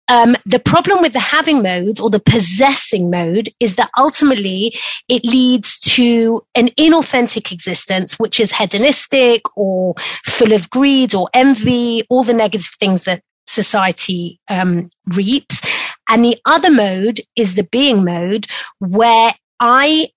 Um, 0.08 0.36
the 0.46 0.58
problem 0.58 1.00
with 1.00 1.12
the 1.12 1.20
having 1.20 1.62
mode 1.62 1.98
or 1.98 2.10
the 2.10 2.20
possessing 2.20 3.10
mode 3.10 3.48
is 3.58 3.76
that 3.76 3.90
ultimately 3.98 4.74
it 5.08 5.24
leads 5.24 5.78
to 5.96 6.42
an 6.54 6.68
inauthentic 6.78 7.50
existence, 7.50 8.18
which 8.18 8.38
is 8.38 8.52
hedonistic 8.52 9.42
or 9.56 9.94
full 10.24 10.52
of 10.52 10.70
greed 10.70 11.14
or 11.14 11.28
envy, 11.34 12.04
all 12.08 12.22
the 12.22 12.34
negative 12.34 12.74
things 12.78 13.04
that 13.04 13.22
society 13.46 14.38
um, 14.48 14.90
reaps. 15.16 15.66
And 16.08 16.24
the 16.24 16.36
other 16.44 16.70
mode 16.70 17.20
is 17.34 17.54
the 17.54 17.64
being 17.64 18.04
mode 18.04 18.46
where 18.80 19.32
I 19.64 20.09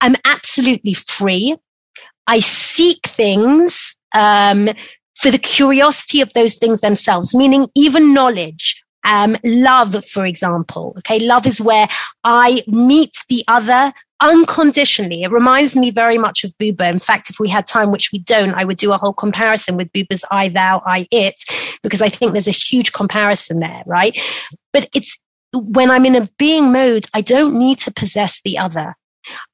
am 0.00 0.14
absolutely 0.24 0.94
free. 0.94 1.56
I 2.28 2.38
seek 2.38 3.04
things 3.04 3.96
um, 4.14 4.68
for 5.16 5.32
the 5.32 5.38
curiosity 5.38 6.20
of 6.20 6.32
those 6.34 6.54
things 6.54 6.80
themselves, 6.80 7.34
meaning 7.34 7.66
even 7.74 8.14
knowledge. 8.14 8.84
Um, 9.04 9.36
love, 9.44 10.04
for 10.04 10.24
example. 10.24 10.94
Okay. 10.98 11.18
Love 11.18 11.48
is 11.48 11.60
where 11.60 11.88
I 12.22 12.62
meet 12.68 13.16
the 13.28 13.42
other 13.48 13.92
unconditionally. 14.20 15.22
It 15.22 15.32
reminds 15.32 15.74
me 15.74 15.90
very 15.90 16.18
much 16.18 16.44
of 16.44 16.56
Buber. 16.56 16.88
In 16.88 17.00
fact, 17.00 17.30
if 17.30 17.40
we 17.40 17.48
had 17.48 17.66
time, 17.66 17.90
which 17.90 18.12
we 18.12 18.20
don't, 18.20 18.54
I 18.54 18.64
would 18.64 18.76
do 18.76 18.92
a 18.92 18.98
whole 18.98 19.14
comparison 19.14 19.76
with 19.76 19.92
Buber's 19.92 20.24
I, 20.30 20.48
thou, 20.48 20.80
I, 20.86 21.08
it, 21.10 21.42
because 21.82 22.02
I 22.02 22.08
think 22.08 22.32
there's 22.32 22.46
a 22.46 22.52
huge 22.52 22.92
comparison 22.92 23.58
there, 23.58 23.82
right? 23.84 24.16
But 24.72 24.88
it's 24.94 25.18
when 25.52 25.90
I'm 25.90 26.06
in 26.06 26.16
a 26.16 26.28
being 26.38 26.72
mode, 26.72 27.06
I 27.14 27.20
don't 27.20 27.58
need 27.58 27.78
to 27.80 27.92
possess 27.92 28.40
the 28.44 28.58
other. 28.58 28.94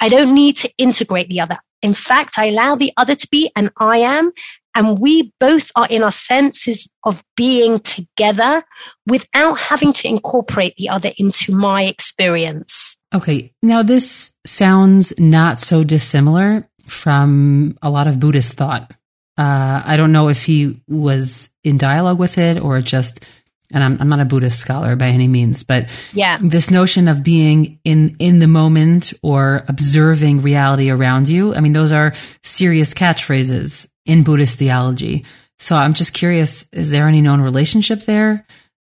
I 0.00 0.08
don't 0.08 0.34
need 0.34 0.58
to 0.58 0.70
integrate 0.78 1.28
the 1.28 1.40
other. 1.40 1.56
In 1.82 1.94
fact, 1.94 2.38
I 2.38 2.46
allow 2.46 2.74
the 2.76 2.92
other 2.96 3.14
to 3.14 3.28
be 3.30 3.50
and 3.56 3.70
I 3.78 3.98
am. 3.98 4.32
And 4.74 4.98
we 4.98 5.32
both 5.40 5.70
are 5.74 5.86
in 5.88 6.02
our 6.02 6.12
senses 6.12 6.86
of 7.04 7.24
being 7.34 7.78
together 7.78 8.62
without 9.06 9.54
having 9.58 9.94
to 9.94 10.08
incorporate 10.08 10.76
the 10.76 10.90
other 10.90 11.10
into 11.16 11.56
my 11.56 11.84
experience. 11.84 12.98
Okay. 13.14 13.52
Now, 13.62 13.82
this 13.82 14.32
sounds 14.44 15.18
not 15.18 15.60
so 15.60 15.82
dissimilar 15.82 16.68
from 16.86 17.78
a 17.80 17.88
lot 17.88 18.06
of 18.06 18.20
Buddhist 18.20 18.54
thought. 18.54 18.92
Uh, 19.38 19.82
I 19.84 19.96
don't 19.96 20.12
know 20.12 20.28
if 20.28 20.44
he 20.44 20.82
was 20.88 21.50
in 21.64 21.78
dialogue 21.78 22.18
with 22.18 22.36
it 22.36 22.60
or 22.60 22.80
just, 22.82 23.24
and 23.72 23.82
I'm, 23.82 24.00
I'm 24.00 24.08
not 24.08 24.20
a 24.20 24.24
Buddhist 24.24 24.58
scholar 24.58 24.96
by 24.96 25.08
any 25.08 25.28
means, 25.28 25.62
but 25.62 25.88
yeah, 26.12 26.38
this 26.40 26.70
notion 26.70 27.08
of 27.08 27.22
being 27.22 27.80
in, 27.84 28.16
in 28.18 28.38
the 28.38 28.46
moment 28.46 29.12
or 29.22 29.64
observing 29.68 30.42
reality 30.42 30.90
around 30.90 31.28
you. 31.28 31.54
I 31.54 31.60
mean, 31.60 31.72
those 31.72 31.92
are 31.92 32.14
serious 32.42 32.94
catchphrases 32.94 33.88
in 34.04 34.22
Buddhist 34.22 34.58
theology. 34.58 35.24
So 35.58 35.74
I'm 35.74 35.94
just 35.94 36.12
curious, 36.12 36.68
is 36.72 36.90
there 36.90 37.08
any 37.08 37.20
known 37.20 37.40
relationship 37.40 38.02
there? 38.02 38.46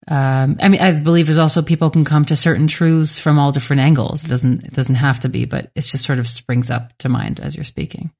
Um, 0.08 0.58
I 0.60 0.68
mean, 0.68 0.80
I 0.80 0.92
believe 0.92 1.26
there's 1.26 1.38
also 1.38 1.62
people 1.62 1.90
can 1.90 2.04
come 2.04 2.24
to 2.26 2.36
certain 2.36 2.68
truths 2.68 3.18
from 3.18 3.38
all 3.38 3.50
different 3.50 3.82
angles. 3.82 4.24
It 4.24 4.28
doesn't 4.28 4.64
it 4.64 4.72
doesn't 4.72 4.94
have 4.94 5.18
to 5.20 5.28
be, 5.28 5.46
but 5.46 5.72
it 5.74 5.82
just 5.82 6.04
sort 6.04 6.20
of 6.20 6.28
springs 6.28 6.70
up 6.70 6.96
to 6.98 7.08
mind 7.08 7.40
as 7.40 7.56
you're 7.56 7.64
speaking 7.64 8.12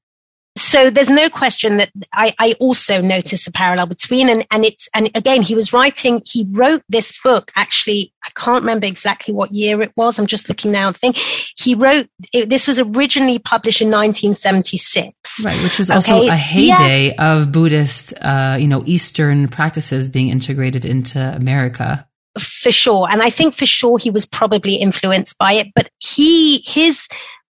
so 0.57 0.89
there's 0.89 1.09
no 1.09 1.29
question 1.29 1.77
that 1.77 1.91
I, 2.11 2.33
I, 2.37 2.55
also 2.59 3.01
notice 3.01 3.47
a 3.47 3.51
parallel 3.51 3.87
between 3.87 4.29
and, 4.29 4.45
and 4.49 4.65
it's 4.65 4.89
and 4.93 5.09
again 5.15 5.41
he 5.41 5.55
was 5.55 5.73
writing 5.73 6.21
he 6.25 6.47
wrote 6.51 6.83
this 6.89 7.19
book 7.21 7.51
actually 7.55 8.13
I 8.25 8.29
can't 8.31 8.61
remember 8.61 8.87
exactly 8.87 9.33
what 9.33 9.51
year 9.51 9.81
it 9.81 9.91
was 9.95 10.17
I'm 10.17 10.25
just 10.25 10.49
looking 10.49 10.71
now 10.71 10.87
and 10.87 10.97
think 10.97 11.15
he 11.15 11.75
wrote 11.75 12.07
it, 12.33 12.49
this 12.49 12.67
was 12.67 12.79
originally 12.79 13.39
published 13.39 13.81
in 13.81 13.87
1976 13.87 15.45
right 15.45 15.63
which 15.63 15.77
was 15.77 15.91
also 15.91 16.17
okay? 16.17 16.27
a 16.29 16.35
heyday 16.35 17.07
yeah. 17.07 17.37
of 17.37 17.51
Buddhist 17.51 18.13
uh, 18.21 18.57
you 18.59 18.67
know 18.67 18.83
Eastern 18.85 19.47
practices 19.47 20.09
being 20.09 20.29
integrated 20.29 20.85
into 20.85 21.19
America 21.19 22.07
for 22.39 22.71
sure 22.71 23.07
and 23.09 23.21
I 23.21 23.29
think 23.29 23.53
for 23.53 23.65
sure 23.65 23.97
he 23.97 24.09
was 24.09 24.25
probably 24.25 24.75
influenced 24.75 25.37
by 25.37 25.53
it 25.53 25.67
but 25.75 25.89
he 25.99 26.59
his 26.65 27.07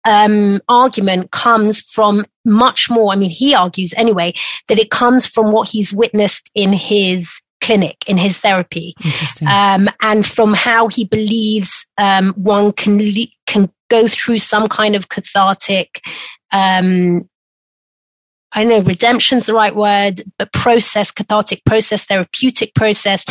um, 0.06 0.60
argument 0.70 1.32
comes 1.32 1.82
from 1.82 2.24
much 2.46 2.90
more. 2.90 3.12
I 3.12 3.16
mean, 3.16 3.30
he 3.30 3.56
argues 3.56 3.94
anyway 3.98 4.34
that 4.68 4.80
it 4.80 4.90
comes 4.90 5.26
from 5.26 5.52
what 5.52 5.70
he's 5.70 5.94
witnessed 5.94 6.50
in 6.54 6.72
his 6.72 7.42
clinic, 7.62 8.04
in 8.08 8.18
his 8.18 8.38
therapy, 8.38 8.94
um, 9.52 9.90
and 10.02 10.26
from 10.26 10.54
how 10.54 10.88
he 10.88 11.06
believes 11.06 11.86
um, 11.98 12.34
one 12.34 12.72
can 12.72 13.00
le- 13.00 13.34
can 13.48 13.70
go 13.90 14.08
through 14.08 14.38
some 14.38 14.68
kind 14.68 14.96
of 14.96 15.10
cathartic. 15.10 16.02
Um, 16.52 17.22
I 18.56 18.64
know 18.64 18.80
redemption's 18.80 19.48
the 19.48 19.54
right 19.54 19.76
word, 19.76 20.22
but 20.40 20.54
process, 20.54 21.12
cathartic 21.12 21.66
process, 21.66 22.06
therapeutic 22.06 22.74
process. 22.74 23.26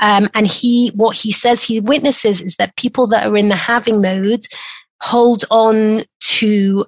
Um, 0.00 0.28
and 0.34 0.46
he, 0.46 0.90
what 0.96 1.16
he 1.16 1.30
says 1.30 1.62
he 1.62 1.78
witnesses 1.78 2.40
is 2.40 2.56
that 2.56 2.76
people 2.76 3.06
that 3.08 3.24
are 3.24 3.36
in 3.36 3.48
the 3.48 3.54
having 3.54 4.02
mode 4.02 4.42
hold 5.04 5.44
on 5.50 6.00
to 6.20 6.86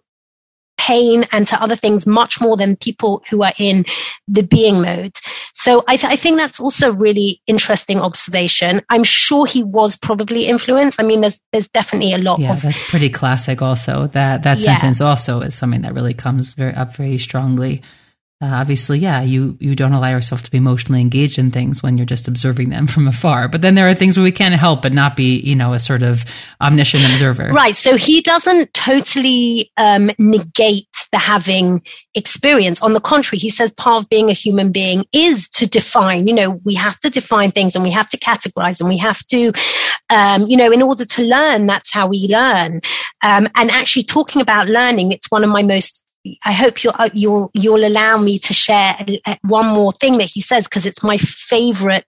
pain 0.79 1.25
and 1.33 1.47
to 1.49 1.63
other 1.63 1.77
things 1.77 2.07
much 2.07 2.41
more 2.41 2.57
than 2.57 2.77
people 2.77 3.23
who 3.29 3.43
are 3.43 3.53
in 3.59 3.85
the 4.27 4.43
being 4.43 4.81
mode. 4.81 5.13
So 5.53 5.85
I, 5.87 5.97
th- 5.97 6.13
I, 6.13 6.17
think 6.17 6.39
that's 6.39 6.59
also 6.59 6.93
really 6.93 7.43
interesting 7.47 8.01
observation. 8.01 8.81
I'm 8.89 9.05
sure 9.05 9.47
he 9.47 9.63
was 9.63 9.97
probably 9.97 10.47
influenced. 10.47 11.01
I 11.01 11.05
mean, 11.05 11.21
there's 11.21 11.41
there's 11.53 11.69
definitely 11.69 12.15
a 12.15 12.19
lot. 12.19 12.39
Yeah, 12.39 12.53
of, 12.53 12.63
that's 12.63 12.89
pretty 12.89 13.11
classic. 13.11 13.61
Also, 13.61 14.07
that 14.09 14.45
that 14.45 14.59
yeah. 14.59 14.77
sentence 14.77 15.01
also 15.01 15.41
is 15.41 15.55
something 15.55 15.83
that 15.83 15.95
really 15.95 16.15
comes 16.15 16.55
very 16.55 16.75
up 16.75 16.97
very 16.97 17.19
strongly 17.19 17.83
uh, 18.39 18.49
obviously, 18.53 18.99
yeah, 18.99 19.23
you 19.23 19.57
you 19.61 19.75
don't 19.75 19.95
allow 19.95 20.11
yourself 20.11 20.43
to 20.43 20.51
be 20.51 20.59
emotionally 20.59 21.01
engaged 21.01 21.39
in 21.39 21.51
things 21.51 21.83
when 21.83 21.97
you're 21.97 22.05
just 22.05 22.29
observing 22.29 22.69
them 22.69 22.87
from 22.87 23.09
afar. 23.09 23.49
But 23.49 23.63
then 23.63 23.75
there 23.75 23.89
are 23.89 23.95
things 23.95 24.19
where 24.19 24.25
we 24.25 24.33
can't 24.33 24.55
help 24.55 24.83
but 24.83 24.93
not 24.93 25.17
be, 25.17 25.39
you 25.39 25.57
know, 25.57 25.73
a 25.73 25.81
sort 25.81 26.03
of 26.03 26.23
omniscient 26.61 27.05
observer. 27.05 27.49
Right. 27.49 27.75
So 27.75 27.97
he 27.97 28.21
doesn't 28.21 28.75
totally 28.75 29.73
um, 29.79 30.11
negate 30.19 30.89
the 31.13 31.19
having 31.19 31.81
experience. 32.15 32.83
On 32.83 32.93
the 32.93 33.01
contrary, 33.01 33.39
he 33.39 33.49
says 33.49 33.71
part 33.71 34.03
of 34.03 34.11
being 34.11 34.29
a 34.29 34.35
human 34.35 34.71
being 34.71 35.07
is 35.15 35.49
to 35.49 35.67
define. 35.67 36.29
You 36.29 36.35
know, 36.35 36.51
we 36.63 36.75
have 36.75 37.01
to 37.01 37.11
define 37.11 37.53
things 37.53 37.75
and 37.75 37.83
we 37.83 37.91
have 37.93 38.11
to 38.11 38.19
categorize 38.19 38.81
and 38.81 38.89
we 38.91 38.99
have 38.99 39.25
to, 39.29 39.53
um, 40.11 40.43
you 40.43 40.59
know, 40.59 40.71
in 40.73 40.83
order 40.83 41.07
to 41.07 41.23
learn, 41.23 41.67
that's 41.67 41.91
how 41.91 42.07
we 42.07 42.27
learn. 42.29 42.81
Um, 43.23 43.47
and 43.55 43.71
actually, 43.71 44.03
talking 44.03 44.43
about 44.43 44.69
learning, 44.69 45.13
it's 45.13 45.31
one 45.31 45.43
of 45.43 45.49
my 45.49 45.63
most 45.63 46.06
I 46.45 46.53
hope 46.53 46.83
you'll, 46.83 46.95
uh, 46.99 47.09
you'll, 47.13 47.51
you'll 47.55 47.85
allow 47.85 48.19
me 48.19 48.39
to 48.41 48.55
share 48.55 48.95
one 49.43 49.67
more 49.67 49.93
thing 49.93 50.19
that 50.19 50.31
he 50.31 50.41
says 50.41 50.65
because 50.65 50.87
it's 50.87 51.03
my 51.03 51.19
favorite 51.19 52.05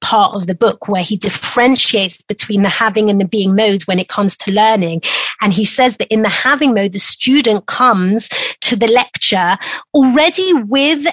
part 0.00 0.34
of 0.34 0.46
the 0.46 0.54
book 0.54 0.88
where 0.88 1.02
he 1.02 1.16
differentiates 1.16 2.22
between 2.22 2.62
the 2.62 2.68
having 2.68 3.10
and 3.10 3.20
the 3.20 3.26
being 3.26 3.54
mode 3.54 3.82
when 3.84 3.98
it 3.98 4.08
comes 4.08 4.36
to 4.38 4.52
learning. 4.52 5.00
And 5.40 5.52
he 5.52 5.64
says 5.64 5.96
that 5.98 6.12
in 6.12 6.22
the 6.22 6.28
having 6.28 6.74
mode, 6.74 6.92
the 6.92 6.98
student 6.98 7.66
comes 7.66 8.28
to 8.62 8.76
the 8.76 8.88
lecture 8.88 9.58
already 9.94 10.52
with 10.54 11.06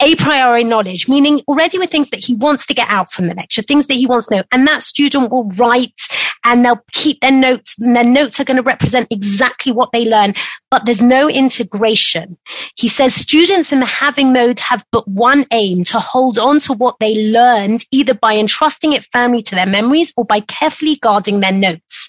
a 0.00 0.14
priori 0.14 0.64
knowledge, 0.64 1.08
meaning 1.08 1.40
already 1.48 1.78
with 1.78 1.90
things 1.90 2.10
that 2.10 2.24
he 2.24 2.34
wants 2.34 2.66
to 2.66 2.74
get 2.74 2.88
out 2.88 3.10
from 3.10 3.26
the 3.26 3.34
lecture, 3.34 3.62
things 3.62 3.88
that 3.88 3.94
he 3.94 4.06
wants 4.06 4.28
to 4.28 4.36
know. 4.36 4.42
And 4.52 4.66
that 4.66 4.82
student 4.82 5.30
will 5.32 5.48
write 5.50 6.00
and 6.44 6.64
they'll 6.64 6.84
keep 6.92 7.20
their 7.20 7.32
notes 7.32 7.76
and 7.80 7.96
their 7.96 8.04
notes 8.04 8.40
are 8.40 8.44
going 8.44 8.56
to 8.58 8.62
represent 8.62 9.08
exactly 9.10 9.72
what 9.72 9.92
they 9.92 10.04
learn, 10.04 10.32
but 10.70 10.86
there's 10.86 11.02
no 11.02 11.28
integration. 11.28 12.36
He 12.76 12.88
says 12.88 13.14
students 13.14 13.72
in 13.72 13.80
the 13.80 13.86
having 13.86 14.32
mode 14.32 14.60
have 14.60 14.84
but 14.92 15.08
one 15.08 15.44
aim 15.52 15.84
to 15.84 15.98
hold 15.98 16.38
on 16.38 16.60
to 16.60 16.74
what 16.74 16.96
they 17.00 17.32
learned 17.32 17.84
either 17.90 18.14
by 18.14 18.36
entrusting 18.36 18.92
it 18.92 19.06
firmly 19.12 19.42
to 19.42 19.54
their 19.54 19.66
memories 19.66 20.12
or 20.16 20.24
by 20.24 20.40
carefully 20.40 20.96
guarding 20.96 21.40
their 21.40 21.52
notes. 21.52 22.08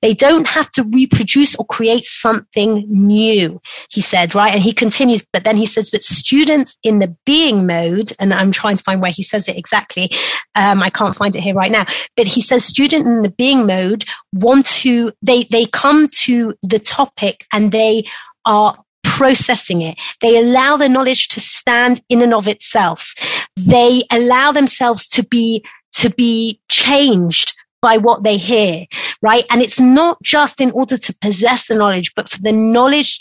They 0.00 0.14
don't 0.14 0.46
have 0.46 0.70
to 0.72 0.84
reproduce 0.84 1.56
or 1.56 1.66
create 1.66 2.04
something 2.04 2.84
new, 2.88 3.60
he 3.90 4.00
said, 4.00 4.34
right? 4.34 4.52
And 4.52 4.62
he 4.62 4.72
continues, 4.72 5.26
but 5.32 5.44
then 5.44 5.56
he 5.56 5.66
says 5.66 5.90
that 5.90 6.04
students 6.04 6.76
in 6.82 6.98
the 6.98 7.16
being 7.24 7.66
mode, 7.66 8.12
and 8.18 8.32
I'm 8.32 8.52
trying 8.52 8.76
to 8.76 8.82
find 8.82 9.00
where 9.00 9.10
he 9.10 9.22
says 9.22 9.48
it 9.48 9.56
exactly. 9.56 10.10
Um, 10.54 10.82
I 10.82 10.90
can't 10.90 11.16
find 11.16 11.34
it 11.34 11.42
here 11.42 11.54
right 11.54 11.70
now, 11.70 11.84
but 12.16 12.26
he 12.26 12.40
says 12.40 12.64
student 12.64 13.06
in 13.06 13.22
the 13.22 13.30
being 13.30 13.66
mode 13.66 14.04
want 14.32 14.66
to, 14.66 15.12
they, 15.22 15.44
they 15.44 15.66
come 15.66 16.08
to 16.08 16.54
the 16.62 16.78
topic 16.78 17.46
and 17.52 17.70
they 17.72 18.04
are 18.44 18.78
processing 19.02 19.82
it. 19.82 19.98
They 20.20 20.36
allow 20.36 20.76
the 20.76 20.88
knowledge 20.88 21.28
to 21.28 21.40
stand 21.40 22.00
in 22.08 22.22
and 22.22 22.34
of 22.34 22.48
itself. 22.48 23.14
They 23.56 24.02
allow 24.10 24.52
themselves 24.52 25.08
to 25.08 25.24
be, 25.24 25.64
to 25.92 26.10
be 26.10 26.60
changed 26.68 27.54
by 27.86 27.98
what 27.98 28.24
they 28.24 28.36
hear, 28.36 28.84
right? 29.22 29.44
And 29.48 29.62
it's 29.62 29.78
not 29.78 30.20
just 30.20 30.60
in 30.60 30.72
order 30.72 30.98
to 30.98 31.14
possess 31.20 31.68
the 31.68 31.76
knowledge, 31.76 32.16
but 32.16 32.28
for 32.28 32.42
the 32.42 32.50
knowledge 32.50 33.20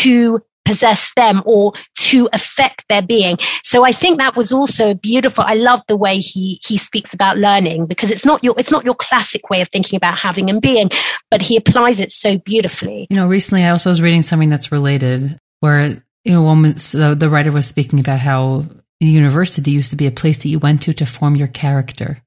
to 0.00 0.40
possess 0.64 1.12
them 1.14 1.40
or 1.46 1.72
to 1.94 2.28
affect 2.32 2.84
their 2.88 3.02
being. 3.02 3.36
So 3.62 3.84
I 3.84 3.92
think 3.92 4.18
that 4.18 4.34
was 4.34 4.52
also 4.52 4.94
beautiful. 4.94 5.44
I 5.46 5.54
love 5.54 5.82
the 5.86 5.96
way 5.96 6.16
he 6.18 6.60
he 6.66 6.78
speaks 6.78 7.14
about 7.14 7.38
learning 7.38 7.86
because 7.86 8.10
it's 8.10 8.24
not 8.24 8.42
your 8.42 8.54
it's 8.58 8.72
not 8.72 8.84
your 8.84 8.96
classic 8.96 9.50
way 9.50 9.60
of 9.60 9.68
thinking 9.68 9.96
about 9.96 10.18
having 10.18 10.50
and 10.50 10.60
being, 10.60 10.88
but 11.30 11.40
he 11.40 11.56
applies 11.56 12.00
it 12.00 12.10
so 12.10 12.38
beautifully. 12.38 13.06
You 13.08 13.16
know, 13.16 13.28
recently 13.28 13.62
I 13.62 13.70
also 13.70 13.90
was 13.90 14.02
reading 14.02 14.22
something 14.22 14.48
that's 14.48 14.72
related 14.72 15.38
where 15.60 16.02
you 16.24 16.32
know 16.32 16.54
the, 16.62 17.16
the 17.16 17.30
writer 17.30 17.52
was 17.52 17.66
speaking 17.68 18.00
about 18.00 18.18
how 18.18 18.64
university 18.98 19.70
used 19.70 19.90
to 19.90 19.96
be 19.96 20.08
a 20.08 20.12
place 20.12 20.38
that 20.38 20.48
you 20.48 20.58
went 20.58 20.82
to 20.82 20.92
to 20.94 21.06
form 21.06 21.36
your 21.36 21.48
character 21.48 22.20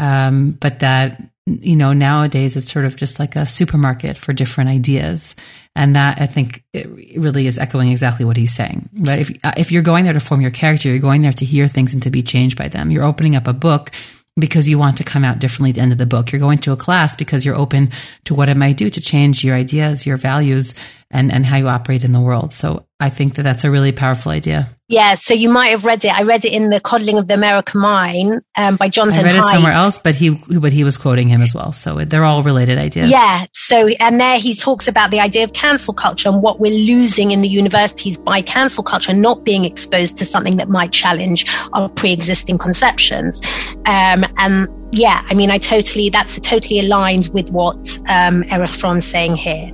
um, 0.00 0.52
but 0.52 0.80
that 0.80 1.20
you 1.46 1.76
know, 1.76 1.92
nowadays 1.92 2.56
it's 2.56 2.70
sort 2.70 2.84
of 2.84 2.96
just 2.96 3.18
like 3.18 3.36
a 3.36 3.46
supermarket 3.46 4.16
for 4.16 4.32
different 4.32 4.70
ideas. 4.70 5.34
And 5.74 5.96
that 5.96 6.20
I 6.20 6.26
think 6.26 6.62
it 6.72 7.18
really 7.18 7.46
is 7.46 7.58
echoing 7.58 7.90
exactly 7.90 8.24
what 8.24 8.36
he's 8.36 8.54
saying. 8.54 8.88
But 8.92 9.18
if, 9.20 9.30
uh, 9.44 9.52
if 9.56 9.72
you're 9.72 9.82
going 9.82 10.04
there 10.04 10.12
to 10.12 10.20
form 10.20 10.40
your 10.40 10.50
character, 10.50 10.88
you're 10.88 10.98
going 10.98 11.22
there 11.22 11.32
to 11.32 11.44
hear 11.44 11.66
things 11.66 11.94
and 11.94 12.02
to 12.02 12.10
be 12.10 12.22
changed 12.22 12.58
by 12.58 12.68
them. 12.68 12.90
You're 12.90 13.04
opening 13.04 13.36
up 13.36 13.46
a 13.46 13.52
book 13.52 13.90
because 14.38 14.68
you 14.68 14.78
want 14.78 14.98
to 14.98 15.04
come 15.04 15.24
out 15.24 15.38
differently 15.38 15.70
at 15.70 15.76
the 15.76 15.82
end 15.82 15.92
of 15.92 15.98
the 15.98 16.06
book. 16.06 16.30
You're 16.30 16.40
going 16.40 16.58
to 16.58 16.72
a 16.72 16.76
class 16.76 17.16
because 17.16 17.44
you're 17.44 17.56
open 17.56 17.90
to 18.24 18.34
what 18.34 18.48
it 18.48 18.56
might 18.56 18.76
do 18.76 18.90
to 18.90 19.00
change 19.00 19.44
your 19.44 19.54
ideas, 19.54 20.06
your 20.06 20.16
values, 20.16 20.74
and, 21.10 21.32
and 21.32 21.44
how 21.44 21.56
you 21.56 21.68
operate 21.68 22.04
in 22.04 22.12
the 22.12 22.20
world. 22.20 22.52
So 22.52 22.86
I 22.98 23.10
think 23.10 23.34
that 23.34 23.42
that's 23.42 23.64
a 23.64 23.70
really 23.70 23.92
powerful 23.92 24.32
idea. 24.32 24.68
Yeah, 24.90 25.14
so 25.14 25.34
you 25.34 25.48
might 25.48 25.68
have 25.68 25.84
read 25.84 26.04
it. 26.04 26.12
I 26.12 26.22
read 26.22 26.44
it 26.44 26.52
in 26.52 26.68
the 26.68 26.80
Coddling 26.80 27.16
of 27.18 27.28
the 27.28 27.34
American 27.34 27.80
Mind 27.80 28.42
um, 28.56 28.74
by 28.74 28.88
Jonathan. 28.88 29.20
I 29.20 29.22
read 29.22 29.36
it 29.36 29.42
Haidt. 29.42 29.52
somewhere 29.52 29.72
else, 29.72 30.00
but 30.00 30.16
he 30.16 30.30
but 30.30 30.72
he 30.72 30.82
was 30.82 30.98
quoting 30.98 31.28
him 31.28 31.42
as 31.42 31.54
well. 31.54 31.72
So 31.72 32.04
they're 32.04 32.24
all 32.24 32.42
related 32.42 32.76
ideas. 32.76 33.08
Yeah. 33.08 33.46
So 33.52 33.86
and 33.86 34.18
there 34.20 34.40
he 34.40 34.56
talks 34.56 34.88
about 34.88 35.12
the 35.12 35.20
idea 35.20 35.44
of 35.44 35.52
cancel 35.52 35.94
culture 35.94 36.28
and 36.28 36.42
what 36.42 36.58
we're 36.58 36.72
losing 36.72 37.30
in 37.30 37.40
the 37.40 37.48
universities 37.48 38.18
by 38.18 38.42
cancel 38.42 38.82
culture, 38.82 39.12
not 39.12 39.44
being 39.44 39.64
exposed 39.64 40.18
to 40.18 40.24
something 40.24 40.56
that 40.56 40.68
might 40.68 40.90
challenge 40.90 41.46
our 41.72 41.88
pre-existing 41.88 42.58
conceptions. 42.58 43.40
Um, 43.86 44.24
and 44.38 44.68
yeah, 44.90 45.22
I 45.24 45.34
mean, 45.34 45.52
I 45.52 45.58
totally 45.58 46.08
that's 46.08 46.36
totally 46.40 46.80
aligned 46.80 47.28
with 47.32 47.52
what 47.52 47.96
um, 48.08 48.42
Erich 48.50 48.72
Fromm's 48.72 49.06
saying 49.06 49.36
here. 49.36 49.70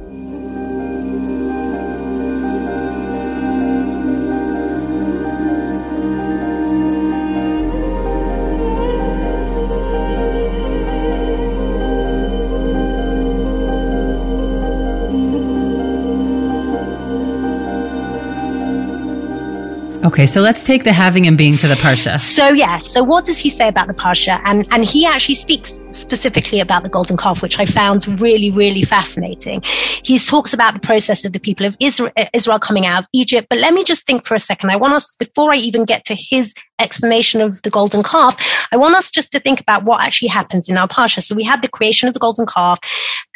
Okay, 20.07 20.27
so 20.27 20.41
let's 20.41 20.63
take 20.63 20.85
the 20.85 20.93
having 20.93 21.27
and 21.27 21.37
being 21.37 21.57
to 21.57 21.67
the 21.67 21.75
Parsha. 21.75 22.17
So 22.17 22.51
yeah, 22.51 22.79
so 22.79 23.03
what 23.03 23.25
does 23.25 23.41
he 23.41 23.51
say 23.51 23.67
about 23.67 23.89
the 23.89 23.95
Parsha? 23.95 24.41
And 24.45 24.65
and 24.71 24.85
he 24.85 25.05
actually 25.05 25.35
speaks 25.35 25.81
specifically 25.91 26.61
about 26.61 26.85
the 26.85 26.89
golden 26.89 27.17
calf, 27.17 27.43
which 27.43 27.59
I 27.59 27.67
found 27.67 28.21
really, 28.21 28.53
really 28.53 28.83
fascinating. 28.83 29.63
He 29.65 30.21
talks 30.21 30.53
about 30.53 30.75
the 30.75 30.81
process 30.81 31.25
of 31.25 31.33
the 31.33 31.41
people 31.41 31.67
of 31.67 31.77
Israel, 31.81 32.59
coming 32.61 32.87
out 32.87 33.01
of 33.01 33.07
Egypt. 33.13 33.49
But 33.51 33.59
let 33.59 33.75
me 33.75 33.83
just 33.83 34.07
think 34.07 34.25
for 34.25 34.37
a 34.37 34.39
second. 34.39 34.71
I 34.71 34.77
want 34.77 34.95
us, 34.95 35.17
before 35.17 35.53
I 35.53 35.57
even 35.57 35.85
get 35.85 36.05
to 36.05 36.15
his 36.15 36.55
explanation 36.79 37.41
of 37.41 37.63
the 37.63 37.71
golden 37.71 38.03
calf, 38.03 38.69
I 38.71 38.77
want 38.77 38.95
us 38.95 39.11
just 39.11 39.33
to 39.33 39.41
think 39.41 39.61
about 39.61 39.85
what 39.85 40.03
actually 40.03 40.29
happens 40.29 40.69
in 40.69 40.77
our 40.77 40.87
Parsha. 40.87 41.23
So 41.23 41.35
we 41.35 41.45
have 41.45 41.63
the 41.63 41.69
creation 41.69 42.07
of 42.07 42.15
the 42.15 42.21
golden 42.21 42.47
calf. 42.47 42.79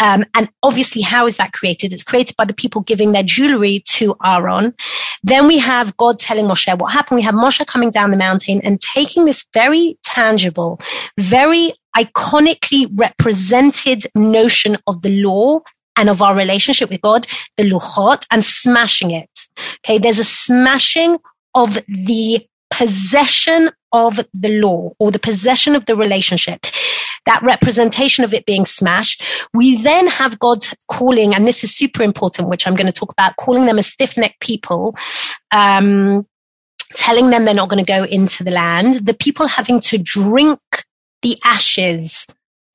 Um, 0.01 0.25
and 0.35 0.49
obviously, 0.63 1.03
how 1.03 1.27
is 1.27 1.39
that 1.39 1.53
created? 1.53 1.93
It's 1.93 2.05
created 2.05 2.37
by 2.37 2.45
the 2.45 2.55
people 2.55 2.83
giving 2.83 3.13
their 3.13 3.23
jewelry 3.25 3.83
to 3.87 4.15
Aaron. 4.25 4.75
Then 5.25 5.47
we 5.47 5.59
have 5.59 5.97
God 5.97 6.19
telling 6.19 6.45
Moshe 6.45 6.60
what 6.69 6.93
happened. 6.93 7.17
We 7.17 7.23
have 7.23 7.35
Moshe 7.35 7.67
coming 7.67 7.91
down 7.91 8.11
the 8.11 8.17
mountain 8.17 8.61
and 8.63 8.81
taking 8.81 9.25
this 9.25 9.45
very 9.53 9.99
tangible, 10.03 10.81
very 11.19 11.73
iconically 11.97 12.89
represented 12.95 14.07
notion 14.15 14.77
of 14.87 15.03
the 15.03 15.23
law 15.23 15.61
and 15.97 16.09
of 16.09 16.23
our 16.23 16.35
relationship 16.35 16.91
with 16.91 17.03
God, 17.03 17.27
the 17.57 17.65
luchot, 17.65 18.27
and 18.31 18.45
smashing 18.45 19.11
it. 19.11 19.31
Okay. 19.85 19.99
There's 19.99 20.19
a 20.19 20.25
smashing 20.25 21.19
of 21.55 21.75
the 21.87 22.47
possession 22.71 23.69
of 23.93 24.21
the 24.33 24.61
law 24.61 24.93
or 24.99 25.11
the 25.11 25.19
possession 25.19 25.75
of 25.75 25.85
the 25.85 25.97
relationship, 25.97 26.65
that 27.27 27.43
representation 27.43 28.25
of 28.25 28.33
it 28.33 28.47
being 28.47 28.65
smashed. 28.65 29.23
We 29.53 29.83
then 29.83 30.07
have 30.07 30.39
God 30.39 30.65
calling, 30.87 31.35
and 31.35 31.47
this 31.47 31.65
is 31.65 31.75
super 31.75 32.03
important, 32.03 32.49
which 32.49 32.67
I'm 32.67 32.77
going 32.77 32.87
to 32.87 32.93
talk 32.93 33.13
about, 33.13 33.37
calling 33.37 33.67
them 33.67 33.79
a 33.79 33.83
stiff 33.83 34.17
necked 34.17 34.41
people, 34.41 34.97
um, 35.51 36.27
telling 36.95 37.31
them 37.31 37.45
they're 37.45 37.55
not 37.55 37.69
going 37.69 37.85
to 37.85 37.93
go 37.93 38.05
into 38.05 38.45
the 38.45 38.51
land, 38.51 39.07
the 39.07 39.15
people 39.15 39.47
having 39.47 39.81
to 39.81 39.99
drink 39.99 40.61
the 41.23 41.39
ashes 41.45 42.27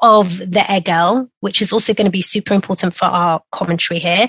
of 0.02 0.38
the 0.38 0.60
egel, 0.60 1.30
which 1.40 1.62
is 1.62 1.74
also 1.74 1.94
going 1.94 2.06
to 2.06 2.12
be 2.12 2.22
super 2.22 2.54
important 2.54 2.96
for 2.96 3.06
our 3.06 3.42
commentary 3.52 4.00
here. 4.00 4.28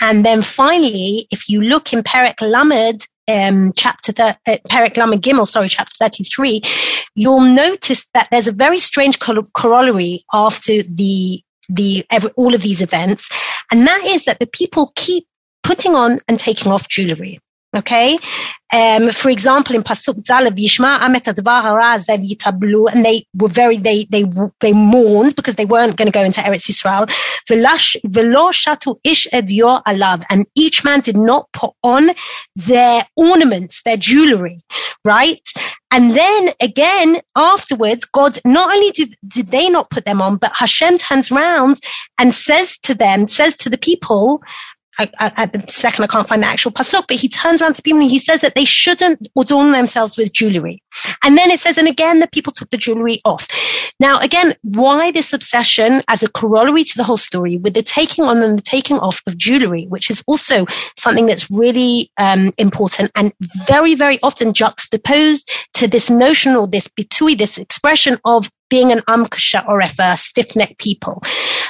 And 0.00 0.24
then 0.24 0.42
finally, 0.42 1.26
if 1.30 1.48
you 1.48 1.60
look 1.60 1.92
in 1.92 2.02
Perek 2.02 2.40
Lamed, 2.40 3.06
um, 3.28 3.72
chapter 3.76 4.12
th- 4.12 4.36
uh, 4.46 4.56
Perek 4.68 4.96
Lamed 4.96 5.22
Gimel, 5.22 5.46
sorry, 5.46 5.68
chapter 5.68 5.94
33, 5.98 6.62
you'll 7.14 7.40
notice 7.42 8.06
that 8.14 8.28
there's 8.30 8.48
a 8.48 8.52
very 8.52 8.78
strange 8.78 9.18
corollary 9.18 10.24
after 10.32 10.82
the 10.82 11.42
the 11.72 12.04
every, 12.10 12.32
all 12.32 12.52
of 12.52 12.62
these 12.62 12.82
events, 12.82 13.28
and 13.70 13.86
that 13.86 14.02
is 14.04 14.24
that 14.24 14.40
the 14.40 14.46
people 14.46 14.90
keep 14.96 15.24
putting 15.62 15.94
on 15.94 16.18
and 16.26 16.36
taking 16.36 16.72
off 16.72 16.88
jewelry. 16.88 17.38
Okay. 17.76 18.18
Um, 18.72 19.10
for 19.10 19.30
example, 19.30 19.76
in 19.76 19.82
Pasuk 19.82 20.22
Zalav, 20.22 20.56
Yishma 20.56 21.00
Amet 21.00 21.24
Yitablu, 21.24 22.92
and 22.92 23.04
they 23.04 23.24
were 23.34 23.48
very, 23.48 23.76
they, 23.76 24.04
they, 24.04 24.24
they 24.60 24.72
mourned 24.72 25.36
because 25.36 25.54
they 25.54 25.66
weren't 25.66 25.96
going 25.96 26.06
to 26.06 26.12
go 26.12 26.24
into 26.24 26.40
Eretz 26.40 26.68
Yisrael. 26.68 27.08
Velo 27.48 28.50
Shatu 28.50 28.98
Ish 29.04 29.28
Edyor 29.32 29.82
Alav, 29.84 30.24
and 30.30 30.46
each 30.56 30.84
man 30.84 31.00
did 31.00 31.16
not 31.16 31.50
put 31.52 31.70
on 31.82 32.08
their 32.56 33.04
ornaments, 33.16 33.82
their 33.84 33.96
jewelry, 33.96 34.60
right? 35.04 35.40
And 35.92 36.14
then 36.14 36.50
again, 36.60 37.16
afterwards, 37.36 38.04
God, 38.04 38.38
not 38.44 38.72
only 38.72 38.90
did, 38.92 39.14
did 39.26 39.48
they 39.48 39.68
not 39.68 39.90
put 39.90 40.04
them 40.04 40.22
on, 40.22 40.36
but 40.36 40.52
Hashem 40.54 40.98
turns 40.98 41.32
around 41.32 41.80
and 42.18 42.32
says 42.32 42.78
to 42.84 42.94
them, 42.94 43.26
says 43.26 43.56
to 43.58 43.70
the 43.70 43.78
people, 43.78 44.42
At 44.98 45.52
the 45.52 45.64
second 45.68 46.04
I 46.04 46.08
can't 46.08 46.28
find 46.28 46.42
the 46.42 46.46
actual 46.46 46.72
pasuk, 46.72 47.06
but 47.08 47.16
he 47.16 47.28
turns 47.28 47.62
around 47.62 47.74
to 47.74 47.82
people 47.82 48.00
and 48.00 48.10
he 48.10 48.18
says 48.18 48.40
that 48.40 48.54
they 48.54 48.64
shouldn't 48.64 49.28
adorn 49.38 49.72
themselves 49.72 50.16
with 50.16 50.32
jewelry. 50.32 50.82
And 51.24 51.38
then 51.38 51.50
it 51.50 51.60
says, 51.60 51.78
and 51.78 51.88
again, 51.88 52.20
the 52.20 52.26
people 52.26 52.52
took 52.52 52.70
the 52.70 52.76
jewelry 52.76 53.20
off. 53.24 53.48
Now, 53.98 54.18
again, 54.18 54.54
why 54.62 55.10
this 55.10 55.32
obsession 55.32 56.02
as 56.08 56.22
a 56.22 56.28
corollary 56.30 56.84
to 56.84 56.96
the 56.96 57.04
whole 57.04 57.16
story 57.16 57.56
with 57.56 57.74
the 57.74 57.82
taking 57.82 58.24
on 58.24 58.38
and 58.38 58.58
the 58.58 58.62
taking 58.62 58.98
off 58.98 59.22
of 59.26 59.36
jewelry, 59.36 59.86
which 59.86 60.10
is 60.10 60.22
also 60.26 60.66
something 60.96 61.26
that's 61.26 61.50
really 61.50 62.10
um, 62.18 62.52
important 62.58 63.10
and 63.14 63.32
very, 63.66 63.94
very 63.94 64.18
often 64.22 64.54
juxtaposed 64.54 65.50
to 65.74 65.88
this 65.88 66.10
notion 66.10 66.56
or 66.56 66.66
this 66.66 66.88
bitui, 66.88 67.38
this 67.38 67.58
expression 67.58 68.18
of 68.24 68.50
being 68.70 68.92
an 68.92 69.00
amkasha 69.00 69.68
or 69.68 69.80
a 69.80 69.90
uh, 69.98 70.16
stiff-necked 70.16 70.78
people. 70.78 71.20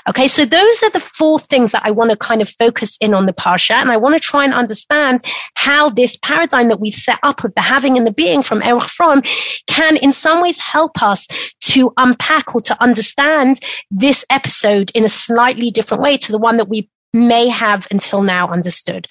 Okay, 0.08 0.28
so 0.28 0.44
those 0.44 0.82
are 0.82 0.90
the 0.90 1.00
four 1.00 1.38
things 1.38 1.72
that 1.72 1.82
I 1.84 1.90
want 1.90 2.10
to 2.10 2.16
kind 2.16 2.40
of 2.40 2.48
focus 2.48 2.96
in 3.00 3.14
on 3.14 3.26
the 3.26 3.32
parsha, 3.32 3.72
and 3.72 3.90
I 3.90 3.96
want 3.96 4.14
to 4.14 4.20
try 4.20 4.44
and 4.44 4.54
understand 4.54 5.22
how 5.54 5.90
this 5.90 6.16
paradigm 6.16 6.68
that 6.68 6.80
we've 6.80 6.94
set 6.94 7.18
up 7.22 7.44
of 7.44 7.54
the 7.54 7.60
having 7.60 7.96
and 7.96 8.06
the 8.06 8.12
being 8.12 8.42
from 8.42 8.62
Erich 8.62 8.88
Fromm 8.88 9.22
can 9.66 9.96
in 9.96 10.12
some 10.12 10.42
ways 10.42 10.60
help 10.60 11.02
us 11.02 11.26
to 11.60 11.92
unpack 11.96 12.54
or 12.54 12.60
to 12.62 12.82
understand 12.82 13.58
this 13.90 14.24
episode 14.30 14.90
in 14.94 15.04
a 15.04 15.08
slightly 15.08 15.70
different 15.70 16.02
way 16.02 16.16
to 16.18 16.32
the 16.32 16.38
one 16.38 16.58
that 16.58 16.68
we 16.68 16.88
may 17.12 17.48
have 17.48 17.88
until 17.90 18.22
now 18.22 18.48
understood 18.48 19.08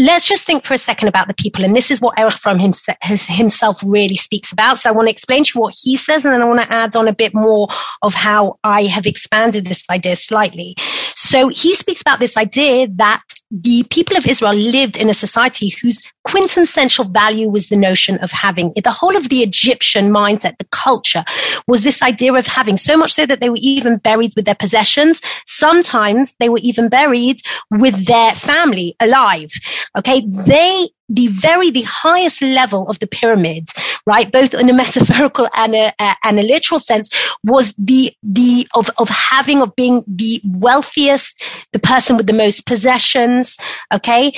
let's 0.00 0.26
just 0.26 0.44
think 0.44 0.64
for 0.64 0.74
a 0.74 0.78
second 0.78 1.08
about 1.08 1.28
the 1.28 1.34
people. 1.34 1.64
And 1.64 1.76
this 1.76 1.90
is 1.90 2.00
what 2.00 2.18
Erich 2.18 2.38
Fromm 2.38 2.58
himself 2.58 3.80
really 3.84 4.16
speaks 4.16 4.52
about. 4.52 4.78
So 4.78 4.88
I 4.90 4.92
want 4.92 5.08
to 5.08 5.12
explain 5.12 5.44
to 5.44 5.52
you 5.54 5.60
what 5.60 5.74
he 5.80 5.96
says, 5.96 6.24
and 6.24 6.32
then 6.34 6.42
I 6.42 6.46
want 6.46 6.60
to 6.62 6.72
add 6.72 6.96
on 6.96 7.06
a 7.06 7.14
bit 7.14 7.34
more 7.34 7.68
of 8.02 8.14
how 8.14 8.58
I 8.64 8.84
have 8.84 9.06
expanded 9.06 9.64
this 9.64 9.84
idea 9.90 10.16
slightly. 10.16 10.74
So 11.14 11.48
he 11.48 11.74
speaks 11.74 12.00
about 12.00 12.18
this 12.18 12.36
idea 12.36 12.88
that 12.94 13.22
the 13.50 13.84
people 13.90 14.16
of 14.16 14.26
Israel 14.26 14.54
lived 14.54 14.96
in 14.96 15.10
a 15.10 15.14
society 15.14 15.70
whose 15.82 16.12
quintessential 16.22 17.04
value 17.04 17.48
was 17.48 17.68
the 17.68 17.76
notion 17.76 18.18
of 18.18 18.30
having 18.30 18.72
the 18.82 18.90
whole 18.90 19.16
of 19.16 19.28
the 19.28 19.42
Egyptian 19.42 20.10
mindset, 20.10 20.56
the 20.58 20.68
culture 20.70 21.24
was 21.66 21.82
this 21.82 22.02
idea 22.02 22.32
of 22.32 22.46
having 22.46 22.76
so 22.76 22.96
much 22.96 23.12
so 23.12 23.26
that 23.26 23.40
they 23.40 23.50
were 23.50 23.58
even 23.60 23.98
buried 23.98 24.32
with 24.36 24.44
their 24.44 24.54
possessions. 24.54 25.20
Sometimes 25.46 26.36
they 26.38 26.48
were 26.48 26.60
even 26.62 26.88
buried 26.88 27.40
with 27.70 28.06
their 28.06 28.34
family 28.34 28.94
alive. 29.00 29.50
Okay. 29.98 30.22
They 30.26 30.88
the 31.10 31.26
very 31.26 31.70
the 31.70 31.82
highest 31.82 32.40
level 32.40 32.88
of 32.88 32.98
the 33.00 33.06
pyramids, 33.06 33.72
right, 34.06 34.30
both 34.30 34.54
in 34.54 34.70
a 34.70 34.72
metaphorical 34.72 35.48
and 35.54 35.74
a, 35.74 35.92
and 36.24 36.38
a 36.38 36.42
literal 36.42 36.80
sense, 36.80 37.10
was 37.44 37.74
the 37.76 38.12
the 38.22 38.66
of 38.74 38.88
of 38.98 39.08
having 39.08 39.60
of 39.60 39.74
being 39.76 40.02
the 40.06 40.40
wealthiest, 40.44 41.44
the 41.72 41.80
person 41.80 42.16
with 42.16 42.26
the 42.26 42.32
most 42.32 42.64
possessions, 42.64 43.58
okay, 43.92 44.32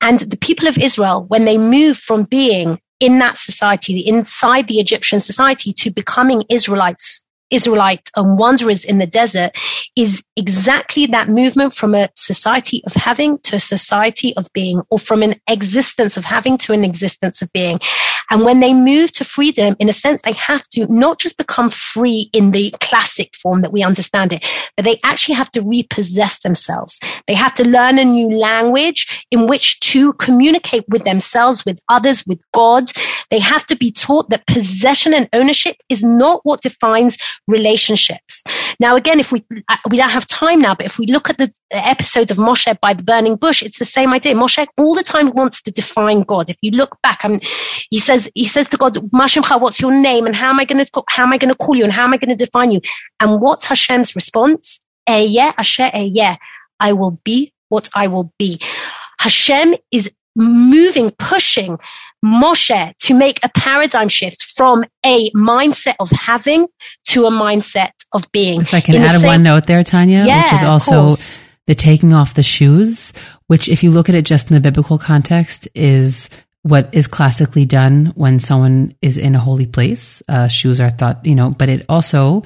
and 0.00 0.20
the 0.20 0.36
people 0.36 0.68
of 0.68 0.78
Israel 0.78 1.24
when 1.28 1.46
they 1.46 1.58
moved 1.58 2.00
from 2.00 2.24
being 2.24 2.78
in 3.00 3.18
that 3.20 3.38
society, 3.38 3.94
the 3.94 4.08
inside 4.08 4.68
the 4.68 4.80
Egyptian 4.80 5.20
society, 5.20 5.72
to 5.72 5.90
becoming 5.90 6.42
Israelites 6.50 7.24
Israelite 7.50 8.10
and 8.16 8.38
wanderers 8.38 8.84
in 8.84 8.98
the 8.98 9.06
desert 9.06 9.52
is 9.96 10.22
exactly 10.36 11.06
that 11.06 11.28
movement 11.28 11.74
from 11.74 11.94
a 11.94 12.08
society 12.14 12.82
of 12.86 12.94
having 12.94 13.38
to 13.40 13.56
a 13.56 13.60
society 13.60 14.36
of 14.36 14.46
being, 14.52 14.82
or 14.90 14.98
from 14.98 15.22
an 15.22 15.34
existence 15.48 16.16
of 16.16 16.24
having 16.24 16.56
to 16.58 16.72
an 16.72 16.84
existence 16.84 17.42
of 17.42 17.52
being. 17.52 17.78
And 18.30 18.44
when 18.44 18.60
they 18.60 18.74
move 18.74 19.12
to 19.12 19.24
freedom, 19.24 19.74
in 19.78 19.88
a 19.88 19.92
sense, 19.92 20.22
they 20.22 20.32
have 20.32 20.66
to 20.70 20.86
not 20.92 21.18
just 21.18 21.38
become 21.38 21.70
free 21.70 22.28
in 22.32 22.50
the 22.50 22.74
classic 22.80 23.34
form 23.34 23.62
that 23.62 23.72
we 23.72 23.82
understand 23.82 24.32
it, 24.32 24.44
but 24.76 24.84
they 24.84 24.98
actually 25.02 25.36
have 25.36 25.50
to 25.52 25.62
repossess 25.62 26.40
themselves. 26.40 27.00
They 27.26 27.34
have 27.34 27.54
to 27.54 27.66
learn 27.66 27.98
a 27.98 28.04
new 28.04 28.30
language 28.30 29.26
in 29.30 29.46
which 29.46 29.80
to 29.80 30.12
communicate 30.14 30.84
with 30.88 31.04
themselves, 31.04 31.64
with 31.64 31.80
others, 31.88 32.26
with 32.26 32.40
God. 32.52 32.90
They 33.30 33.38
have 33.38 33.64
to 33.66 33.76
be 33.76 33.90
taught 33.90 34.30
that 34.30 34.46
possession 34.46 35.14
and 35.14 35.28
ownership 35.32 35.76
is 35.88 36.02
not 36.02 36.40
what 36.44 36.62
defines 36.62 37.16
relationships. 37.48 38.44
Now, 38.78 38.96
again, 38.96 39.18
if 39.18 39.32
we, 39.32 39.44
uh, 39.68 39.76
we 39.90 39.96
don't 39.96 40.10
have 40.10 40.26
time 40.26 40.60
now, 40.60 40.74
but 40.74 40.86
if 40.86 40.98
we 40.98 41.06
look 41.06 41.30
at 41.30 41.38
the 41.38 41.52
episode 41.70 42.30
of 42.30 42.36
Moshe 42.36 42.78
by 42.80 42.92
the 42.92 43.02
burning 43.02 43.36
bush, 43.36 43.62
it's 43.62 43.78
the 43.78 43.84
same 43.84 44.12
idea. 44.12 44.34
Moshe 44.34 44.64
all 44.76 44.94
the 44.94 45.02
time 45.02 45.30
wants 45.30 45.62
to 45.62 45.72
define 45.72 46.22
God. 46.22 46.50
If 46.50 46.58
you 46.62 46.70
look 46.72 47.00
back, 47.02 47.24
I 47.24 47.28
um, 47.28 47.32
mean, 47.32 47.40
he 47.90 47.98
says, 47.98 48.30
he 48.34 48.46
says 48.46 48.68
to 48.68 48.76
God, 48.76 48.94
Mashimcha, 48.94 49.60
what's 49.60 49.80
your 49.80 49.92
name? 49.92 50.26
And 50.26 50.36
how 50.36 50.50
am 50.50 50.60
I 50.60 50.66
going 50.66 50.84
to, 50.84 51.02
how 51.08 51.24
am 51.24 51.32
I 51.32 51.38
going 51.38 51.52
to 51.52 51.58
call 51.58 51.74
you? 51.74 51.84
And 51.84 51.92
how 51.92 52.04
am 52.04 52.12
I 52.12 52.18
going 52.18 52.36
to 52.36 52.44
define 52.44 52.70
you? 52.70 52.80
And 53.18 53.40
what's 53.40 53.64
Hashem's 53.64 54.14
response? 54.14 54.80
Eh, 55.06 55.26
yeah, 55.28 55.52
Asher, 55.56 55.90
eh, 55.92 56.08
yeah. 56.12 56.36
I 56.78 56.92
will 56.92 57.18
be 57.24 57.52
what 57.68 57.88
I 57.94 58.06
will 58.08 58.32
be. 58.38 58.60
Hashem 59.18 59.74
is 59.90 60.10
moving, 60.36 61.10
pushing 61.10 61.78
Moshe 62.24 62.96
to 62.96 63.14
make 63.14 63.38
a 63.44 63.48
paradigm 63.48 64.08
shift 64.08 64.42
from 64.56 64.82
a 65.04 65.30
mindset 65.30 65.94
of 66.00 66.10
having 66.10 66.66
to 67.04 67.26
a 67.26 67.30
mindset 67.30 67.90
of 68.12 68.30
being. 68.32 68.60
If 68.60 68.74
I 68.74 68.80
can 68.80 68.96
In 68.96 69.02
add 69.02 69.20
same, 69.20 69.26
one 69.26 69.42
note 69.42 69.66
there, 69.66 69.84
Tanya, 69.84 70.24
yeah, 70.26 70.44
which 70.44 70.52
is 70.54 70.68
also 70.68 71.10
the 71.66 71.74
taking 71.74 72.12
off 72.12 72.34
the 72.34 72.42
shoes, 72.42 73.12
which 73.46 73.68
if 73.68 73.84
you 73.84 73.90
look 73.90 74.08
at 74.08 74.14
it 74.14 74.24
just 74.24 74.50
in 74.50 74.54
the 74.54 74.60
biblical 74.60 74.98
context 74.98 75.68
is 75.74 76.28
what 76.62 76.88
is 76.92 77.06
classically 77.06 77.64
done 77.64 78.06
when 78.16 78.40
someone 78.40 78.94
is 79.00 79.16
in 79.16 79.34
a 79.34 79.38
holy 79.38 79.66
place. 79.66 80.22
Uh, 80.28 80.48
shoes 80.48 80.80
are 80.80 80.90
thought, 80.90 81.24
you 81.24 81.34
know, 81.34 81.50
but 81.50 81.68
it 81.68 81.86
also 81.88 82.42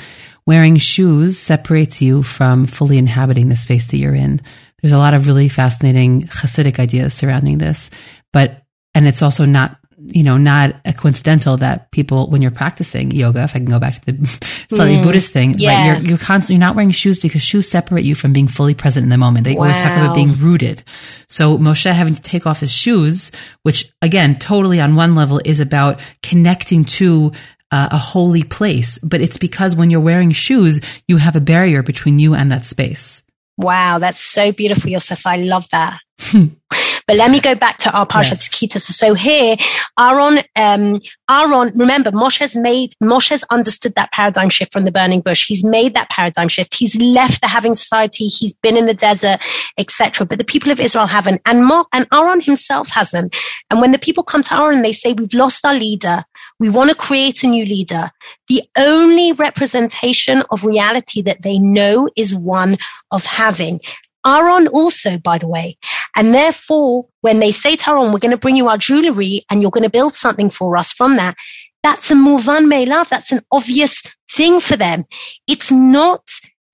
wearing 0.46 0.76
shoes 0.76 1.38
separates 1.38 2.02
you 2.02 2.22
from 2.22 2.66
fully 2.66 2.98
inhabiting 2.98 3.48
the 3.48 3.56
space 3.56 3.86
that 3.90 3.96
you're 3.96 4.14
in. 4.14 4.40
There's 4.82 4.92
a 4.92 4.98
lot 4.98 5.14
of 5.14 5.26
really 5.26 5.48
fascinating 5.48 6.22
Hasidic 6.22 6.78
ideas 6.78 7.14
surrounding 7.14 7.58
this, 7.58 7.90
but, 8.32 8.61
and 8.94 9.06
it's 9.06 9.22
also 9.22 9.44
not, 9.44 9.78
you 9.98 10.22
know, 10.22 10.36
not 10.36 10.74
a 10.84 10.92
coincidental 10.92 11.56
that 11.58 11.90
people, 11.92 12.28
when 12.28 12.42
you're 12.42 12.50
practicing 12.50 13.10
yoga, 13.10 13.42
if 13.44 13.50
I 13.54 13.58
can 13.58 13.66
go 13.66 13.78
back 13.78 13.94
to 13.94 14.12
the 14.12 14.26
slightly 14.68 14.96
mm, 14.96 15.02
Buddhist 15.02 15.32
thing, 15.32 15.54
yeah. 15.56 15.92
right? 15.92 16.00
You're, 16.00 16.10
you're 16.10 16.18
constantly, 16.18 16.56
you're 16.56 16.66
not 16.66 16.74
wearing 16.74 16.90
shoes 16.90 17.18
because 17.20 17.42
shoes 17.42 17.68
separate 17.68 18.04
you 18.04 18.14
from 18.14 18.32
being 18.32 18.48
fully 18.48 18.74
present 18.74 19.04
in 19.04 19.10
the 19.10 19.18
moment. 19.18 19.44
They 19.44 19.54
wow. 19.54 19.62
always 19.62 19.78
talk 19.78 19.96
about 19.96 20.14
being 20.14 20.36
rooted. 20.38 20.82
So 21.28 21.56
Moshe 21.58 21.90
having 21.90 22.14
to 22.14 22.22
take 22.22 22.46
off 22.46 22.60
his 22.60 22.72
shoes, 22.72 23.32
which 23.62 23.90
again, 24.02 24.38
totally 24.38 24.80
on 24.80 24.96
one 24.96 25.14
level 25.14 25.40
is 25.44 25.60
about 25.60 26.00
connecting 26.22 26.84
to 26.84 27.32
uh, 27.70 27.88
a 27.90 27.98
holy 27.98 28.42
place, 28.42 28.98
but 28.98 29.20
it's 29.20 29.38
because 29.38 29.74
when 29.74 29.88
you're 29.88 30.00
wearing 30.00 30.30
shoes, 30.30 30.80
you 31.08 31.16
have 31.16 31.36
a 31.36 31.40
barrier 31.40 31.82
between 31.82 32.18
you 32.18 32.34
and 32.34 32.52
that 32.52 32.64
space. 32.64 33.22
Wow, 33.56 33.98
that's 33.98 34.20
so 34.20 34.52
beautiful, 34.52 34.90
Yosef. 34.90 35.26
I 35.26 35.36
love 35.36 35.68
that. 35.70 35.98
But 37.12 37.18
let 37.18 37.30
me 37.30 37.40
go 37.40 37.54
back 37.54 37.76
to 37.80 37.92
our 37.92 38.06
Parsha 38.06 38.30
yes. 38.30 38.48
Ki 38.48 38.68
Tisa. 38.68 38.90
So 38.90 39.12
here, 39.12 39.56
Aaron, 40.00 40.38
um, 40.56 40.98
Aaron, 41.30 41.70
remember, 41.78 42.10
Moshe's 42.10 42.56
made, 42.56 42.94
Moshe's 43.02 43.44
understood 43.50 43.96
that 43.96 44.10
paradigm 44.12 44.48
shift 44.48 44.72
from 44.72 44.86
the 44.86 44.92
burning 44.92 45.20
bush. 45.20 45.46
He's 45.46 45.62
made 45.62 45.96
that 45.96 46.08
paradigm 46.08 46.48
shift. 46.48 46.74
He's 46.74 46.98
left 46.98 47.42
the 47.42 47.48
having 47.48 47.74
society. 47.74 48.28
He's 48.28 48.54
been 48.54 48.78
in 48.78 48.86
the 48.86 48.94
desert, 48.94 49.40
etc. 49.76 50.26
But 50.26 50.38
the 50.38 50.46
people 50.46 50.72
of 50.72 50.80
Israel 50.80 51.06
haven't. 51.06 51.42
And 51.44 51.66
Mo, 51.66 51.84
and 51.92 52.06
Aaron 52.10 52.40
himself 52.40 52.88
hasn't. 52.88 53.36
And 53.68 53.82
when 53.82 53.92
the 53.92 53.98
people 53.98 54.24
come 54.24 54.42
to 54.44 54.56
Aaron, 54.56 54.80
they 54.80 54.92
say, 54.92 55.12
we've 55.12 55.34
lost 55.34 55.66
our 55.66 55.74
leader. 55.74 56.24
We 56.60 56.70
want 56.70 56.88
to 56.88 56.96
create 56.96 57.42
a 57.42 57.46
new 57.46 57.66
leader. 57.66 58.10
The 58.48 58.62
only 58.74 59.32
representation 59.32 60.44
of 60.50 60.64
reality 60.64 61.20
that 61.22 61.42
they 61.42 61.58
know 61.58 62.08
is 62.16 62.34
one 62.34 62.78
of 63.10 63.26
having. 63.26 63.80
Aaron 64.26 64.68
also, 64.68 65.18
by 65.18 65.38
the 65.38 65.48
way. 65.48 65.76
And 66.16 66.34
therefore, 66.34 67.06
when 67.20 67.40
they 67.40 67.52
say 67.52 67.76
to 67.76 67.90
Aaron, 67.90 68.12
we're 68.12 68.18
going 68.18 68.32
to 68.32 68.36
bring 68.36 68.56
you 68.56 68.68
our 68.68 68.78
jewelry 68.78 69.42
and 69.50 69.62
you're 69.62 69.70
going 69.70 69.84
to 69.84 69.90
build 69.90 70.14
something 70.14 70.50
for 70.50 70.76
us 70.76 70.92
from 70.92 71.16
that, 71.16 71.36
that's 71.82 72.10
a 72.10 72.14
muvan 72.14 72.68
love. 72.86 73.08
That's 73.08 73.32
an 73.32 73.40
obvious 73.50 74.02
thing 74.30 74.60
for 74.60 74.76
them. 74.76 75.04
It's 75.48 75.72
not 75.72 76.22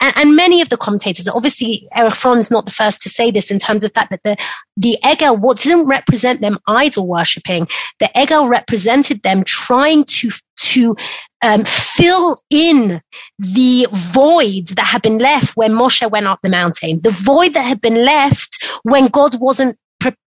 and, 0.01 0.17
and, 0.17 0.37
many 0.37 0.63
of 0.63 0.69
the 0.69 0.77
commentators, 0.77 1.29
obviously 1.29 1.89
Erich 1.95 2.15
Fromm 2.15 2.39
is 2.39 2.51
not 2.51 2.67
the 2.67 2.73
first 2.73 3.03
to 3.03 3.09
say 3.09 3.31
this 3.31 3.51
in 3.51 3.59
terms 3.59 3.85
of 3.85 3.93
the 3.93 4.01
fact 4.01 4.11
that 4.11 4.23
the, 4.23 4.37
the 4.77 4.99
Egel 5.03 5.39
what 5.39 5.59
didn't 5.59 5.87
represent 5.87 6.41
them 6.41 6.59
idol 6.67 7.07
worshipping. 7.07 7.67
The 7.99 8.11
Egel 8.15 8.49
represented 8.49 9.23
them 9.23 9.45
trying 9.45 10.05
to, 10.05 10.31
to, 10.59 10.97
um, 11.43 11.65
fill 11.65 12.39
in 12.51 13.01
the 13.39 13.87
void 13.91 14.69
that 14.69 14.87
had 14.87 15.03
been 15.03 15.19
left 15.19 15.57
when 15.57 15.73
Moshe 15.73 16.09
went 16.11 16.27
up 16.27 16.41
the 16.43 16.49
mountain, 16.49 17.01
the 17.01 17.11
void 17.11 17.55
that 17.55 17.65
had 17.65 17.81
been 17.81 18.05
left 18.05 18.65
when 18.83 19.07
God 19.07 19.39
wasn't 19.41 19.77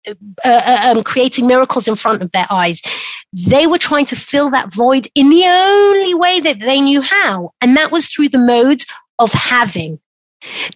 uh, 0.07 0.13
uh, 0.45 0.93
um, 0.95 1.03
creating 1.03 1.45
miracles 1.45 1.87
in 1.87 1.95
front 1.95 2.21
of 2.21 2.31
their 2.31 2.47
eyes. 2.49 2.81
They 3.33 3.67
were 3.67 3.77
trying 3.77 4.05
to 4.07 4.15
fill 4.15 4.51
that 4.51 4.73
void 4.73 5.07
in 5.13 5.29
the 5.29 5.43
only 5.45 6.13
way 6.13 6.39
that 6.39 6.59
they 6.59 6.79
knew 6.79 7.01
how, 7.01 7.51
and 7.59 7.75
that 7.75 7.91
was 7.91 8.07
through 8.07 8.29
the 8.29 8.37
mode 8.37 8.83
of 9.19 9.31
having. 9.31 9.99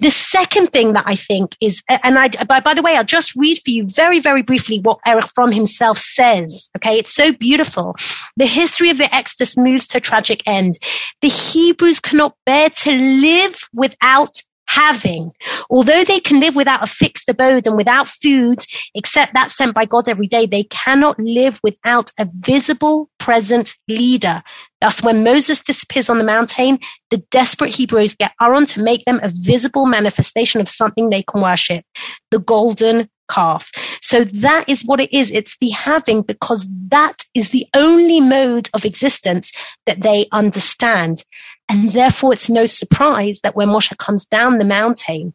The 0.02 0.10
second 0.10 0.74
thing 0.74 0.94
that 0.94 1.06
I 1.08 1.16
think 1.16 1.56
is, 1.62 1.84
and 1.90 2.18
I, 2.18 2.28
by, 2.28 2.60
by 2.60 2.74
the 2.74 2.82
way, 2.82 2.98
I'll 2.98 3.06
just 3.06 3.36
read 3.36 3.58
for 3.64 3.72
you 3.72 3.88
very, 3.88 4.20
very 4.20 4.42
briefly 4.42 4.80
what 4.80 5.00
Erich 5.06 5.30
Fromm 5.34 5.54
himself 5.54 5.98
says. 5.98 6.70
Okay. 6.78 6.96
It's 6.96 7.14
so 7.14 7.32
beautiful. 7.32 7.96
The 8.36 8.46
history 8.46 8.90
of 8.90 8.98
the 8.98 9.14
Exodus 9.16 9.56
moves 9.56 9.88
to 9.88 10.00
a 10.00 10.02
tragic 10.02 10.44
end. 10.48 10.74
The 11.22 11.30
Hebrews 11.30 12.02
cannot 12.02 12.36
bear 12.46 12.70
to 12.70 12.92
live 12.92 13.70
without 13.74 14.42
having. 14.74 15.32
Although 15.70 16.04
they 16.04 16.20
can 16.20 16.40
live 16.40 16.56
without 16.56 16.84
a 16.84 16.88
fixed 16.88 17.30
abode 17.30 17.68
and 17.68 17.78
without 17.78 18.08
food, 18.08 18.66
except 18.96 19.36
that 19.36 19.52
sent 19.52 19.76
by 19.76 19.86
God 19.86 20.10
every 20.10 20.28
day, 20.28 20.48
they 20.48 20.64
cannot 20.64 21.20
live 21.20 21.60
without 21.64 22.12
a 22.18 22.28
visible 22.40 23.10
present 23.20 23.76
leader. 23.88 24.42
Thus, 24.82 25.04
when 25.04 25.24
Moses 25.24 25.62
disappears 25.62 26.10
on 26.10 26.18
the 26.18 26.24
mountain, 26.24 26.80
the 27.12 27.24
desperate 27.30 27.76
Hebrews 27.76 28.16
get 28.16 28.34
Aaron 28.42 28.66
to 28.68 28.84
make 28.84 29.06
them 29.06 29.20
a 29.22 29.32
visible 29.32 29.86
manifestation 29.86 30.60
of 30.60 30.68
something 30.68 31.10
they 31.10 31.24
can 31.24 31.42
worship, 31.42 31.86
the 32.32 32.40
golden 32.40 33.10
calf. 33.30 33.72
So 34.02 34.24
that 34.24 34.66
is 34.68 34.84
what 34.84 35.00
it 35.00 35.14
is. 35.14 35.32
It's 35.32 35.58
the 35.58 35.70
having 35.70 36.22
because 36.22 36.68
that 36.90 37.24
is 37.34 37.50
the 37.50 37.68
only 37.76 38.22
mode 38.22 38.70
of 38.74 38.86
existence 38.86 39.52
that 39.86 40.02
they 40.02 40.28
understand. 40.32 41.24
And 41.70 41.90
therefore, 41.90 42.34
it's 42.34 42.50
no 42.50 42.66
surprise 42.66 43.40
that 43.44 43.56
when 43.56 43.70
Moshe 43.70 43.98
comes 43.98 44.26
down 44.26 44.58
the 44.58 44.66
mountain, 44.66 45.34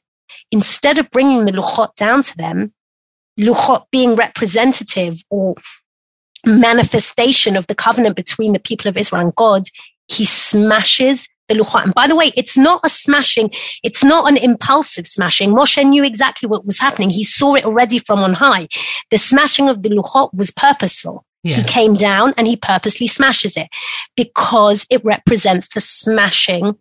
instead 0.50 0.98
of 0.98 1.10
bringing 1.10 1.44
the 1.44 1.52
luchot 1.52 1.94
down 1.94 2.22
to 2.22 2.36
them, 2.36 2.72
luchot 3.38 3.86
being 3.90 4.14
representative 4.14 5.22
or 5.30 5.54
manifestation 6.46 7.56
of 7.56 7.66
the 7.66 7.74
covenant 7.74 8.16
between 8.16 8.52
the 8.52 8.58
people 8.60 8.88
of 8.88 8.96
Israel 8.96 9.22
and 9.22 9.34
God, 9.34 9.64
he 10.06 10.24
smashes 10.24 11.28
the 11.48 11.54
luchot. 11.54 11.84
And 11.84 11.94
by 11.94 12.06
the 12.06 12.16
way, 12.16 12.30
it's 12.36 12.56
not 12.56 12.80
a 12.84 12.88
smashing. 12.88 13.50
It's 13.82 14.04
not 14.04 14.28
an 14.28 14.36
impulsive 14.36 15.06
smashing. 15.06 15.50
Moshe 15.50 15.84
knew 15.84 16.04
exactly 16.04 16.48
what 16.48 16.66
was 16.66 16.78
happening. 16.78 17.10
He 17.10 17.24
saw 17.24 17.54
it 17.54 17.64
already 17.64 17.98
from 17.98 18.20
on 18.20 18.34
high. 18.34 18.68
The 19.10 19.18
smashing 19.18 19.68
of 19.68 19.82
the 19.82 19.90
luchot 19.90 20.34
was 20.34 20.50
purposeful. 20.50 21.24
Yeah. 21.42 21.56
He 21.56 21.62
came 21.64 21.94
down 21.94 22.34
and 22.36 22.46
he 22.46 22.56
purposely 22.56 23.06
smashes 23.06 23.56
it 23.56 23.68
because 24.16 24.86
it 24.90 25.04
represents 25.04 25.72
the 25.72 25.80
smashing. 25.80 26.76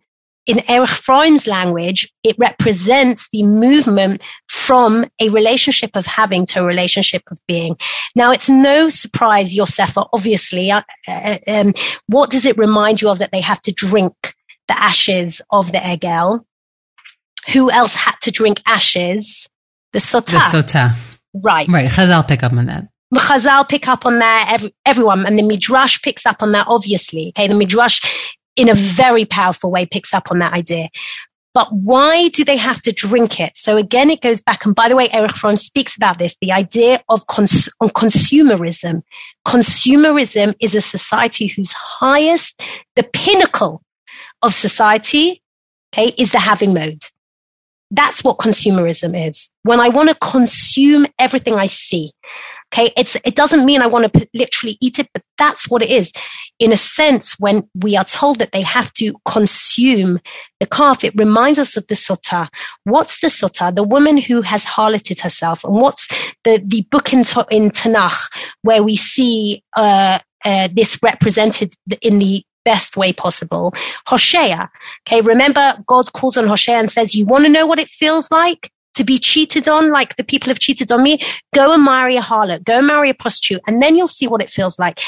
In 0.46 0.62
Erich 0.70 0.88
Fromm's 0.88 1.46
language, 1.46 2.10
it 2.24 2.36
represents 2.38 3.28
the 3.30 3.42
movement 3.42 4.22
from 4.48 5.04
a 5.20 5.28
relationship 5.28 5.94
of 5.94 6.06
having 6.06 6.46
to 6.46 6.60
a 6.60 6.64
relationship 6.64 7.22
of 7.30 7.38
being. 7.46 7.76
Now, 8.16 8.32
it's 8.32 8.48
no 8.48 8.88
surprise, 8.88 9.54
Yosefa, 9.54 10.08
obviously. 10.10 10.70
Uh, 10.70 10.82
uh, 11.06 11.36
um, 11.46 11.74
what 12.06 12.30
does 12.30 12.46
it 12.46 12.56
remind 12.56 13.02
you 13.02 13.10
of 13.10 13.18
that 13.18 13.30
they 13.30 13.42
have 13.42 13.60
to 13.62 13.72
drink 13.72 14.34
the 14.68 14.78
ashes 14.78 15.42
of 15.50 15.72
the 15.72 15.78
Egel? 15.78 16.44
Who 17.52 17.70
else 17.70 17.94
had 17.94 18.14
to 18.22 18.30
drink 18.30 18.60
ashes? 18.66 19.48
The 19.92 19.98
Sotah. 19.98 20.32
The 20.32 20.62
Sotah. 20.62 21.18
Right. 21.34 21.68
Right. 21.68 21.88
Chazal 21.88 22.26
pick 22.26 22.42
up 22.42 22.52
on 22.52 22.66
that. 22.66 22.88
Chazal 23.14 23.68
pick 23.68 23.88
up 23.88 24.04
on 24.04 24.18
that, 24.18 24.48
every, 24.52 24.74
everyone, 24.84 25.26
and 25.26 25.38
the 25.38 25.42
Midrash 25.42 26.02
picks 26.02 26.26
up 26.26 26.42
on 26.42 26.52
that, 26.52 26.66
obviously. 26.68 27.28
Okay, 27.28 27.46
the 27.46 27.54
Midrash 27.54 28.00
in 28.56 28.68
a 28.68 28.74
very 28.74 29.24
powerful 29.24 29.70
way 29.70 29.86
picks 29.86 30.12
up 30.12 30.30
on 30.30 30.40
that 30.40 30.52
idea. 30.52 30.88
But 31.54 31.68
why 31.72 32.28
do 32.28 32.44
they 32.44 32.56
have 32.56 32.82
to 32.82 32.92
drink 32.92 33.40
it? 33.40 33.56
So 33.56 33.76
again, 33.76 34.10
it 34.10 34.20
goes 34.20 34.40
back. 34.40 34.64
And 34.64 34.74
by 34.74 34.88
the 34.88 34.96
way, 34.96 35.08
Erich 35.10 35.36
Fromm 35.36 35.56
speaks 35.56 35.96
about 35.96 36.18
this, 36.18 36.36
the 36.40 36.52
idea 36.52 37.00
of 37.08 37.26
cons- 37.26 37.70
consumerism. 37.82 39.02
Consumerism 39.46 40.54
is 40.60 40.74
a 40.74 40.80
society 40.80 41.46
whose 41.46 41.72
highest, 41.72 42.62
the 42.94 43.08
pinnacle 43.12 43.82
of 44.42 44.54
society, 44.54 45.42
okay, 45.92 46.12
is 46.16 46.32
the 46.32 46.38
having 46.38 46.74
mode. 46.74 47.02
That's 47.90 48.22
what 48.22 48.38
consumerism 48.38 49.28
is. 49.28 49.48
When 49.62 49.80
I 49.80 49.88
want 49.88 50.10
to 50.10 50.14
consume 50.14 51.06
everything 51.18 51.54
I 51.54 51.66
see. 51.66 52.12
Okay. 52.72 52.92
It's, 52.98 53.16
it 53.24 53.34
doesn't 53.34 53.64
mean 53.64 53.80
I 53.80 53.86
want 53.86 54.12
to 54.12 54.28
literally 54.34 54.76
eat 54.80 54.98
it, 54.98 55.08
but 55.14 55.22
that's 55.38 55.70
what 55.70 55.82
it 55.82 55.88
is. 55.88 56.12
In 56.58 56.72
a 56.72 56.76
sense, 56.76 57.36
when 57.38 57.66
we 57.74 57.96
are 57.96 58.04
told 58.04 58.40
that 58.40 58.52
they 58.52 58.60
have 58.60 58.92
to 58.94 59.14
consume 59.24 60.20
the 60.60 60.66
calf, 60.66 61.02
it 61.02 61.14
reminds 61.16 61.58
us 61.58 61.78
of 61.78 61.86
the 61.86 61.94
sotah. 61.94 62.48
What's 62.84 63.20
the 63.22 63.28
sotah? 63.28 63.74
The 63.74 63.84
woman 63.84 64.18
who 64.18 64.42
has 64.42 64.64
harloted 64.64 65.20
herself. 65.20 65.64
And 65.64 65.74
what's 65.74 66.08
the, 66.44 66.62
the 66.62 66.86
book 66.90 67.14
in, 67.14 67.20
in 67.50 67.70
Tanakh 67.70 68.30
where 68.60 68.82
we 68.82 68.96
see, 68.96 69.64
uh, 69.74 70.18
uh, 70.44 70.68
this 70.70 70.98
represented 71.02 71.74
in 72.02 72.18
the 72.18 72.44
best 72.72 72.96
way 72.96 73.10
possible. 73.12 73.66
Hosea. 74.06 74.70
Okay. 75.02 75.20
Remember 75.22 75.64
God 75.86 76.12
calls 76.12 76.36
on 76.36 76.46
Hosea 76.46 76.78
and 76.78 76.90
says, 76.90 77.14
you 77.14 77.24
want 77.24 77.44
to 77.46 77.50
know 77.56 77.66
what 77.66 77.80
it 77.84 77.88
feels 77.88 78.30
like? 78.30 78.70
To 78.96 79.04
be 79.04 79.18
cheated 79.18 79.68
on, 79.68 79.92
like 79.98 80.16
the 80.16 80.24
people 80.32 80.48
have 80.50 80.58
cheated 80.58 80.90
on 80.92 81.02
me, 81.02 81.20
go 81.54 81.72
and 81.72 81.84
marry 81.84 82.16
a 82.16 82.20
harlot, 82.20 82.64
go 82.64 82.78
and 82.78 82.86
marry 82.86 83.10
a 83.10 83.14
prostitute, 83.14 83.62
and 83.66 83.80
then 83.80 83.96
you'll 83.96 84.16
see 84.20 84.28
what 84.28 84.42
it 84.42 84.50
feels 84.50 84.78
like. 84.78 85.00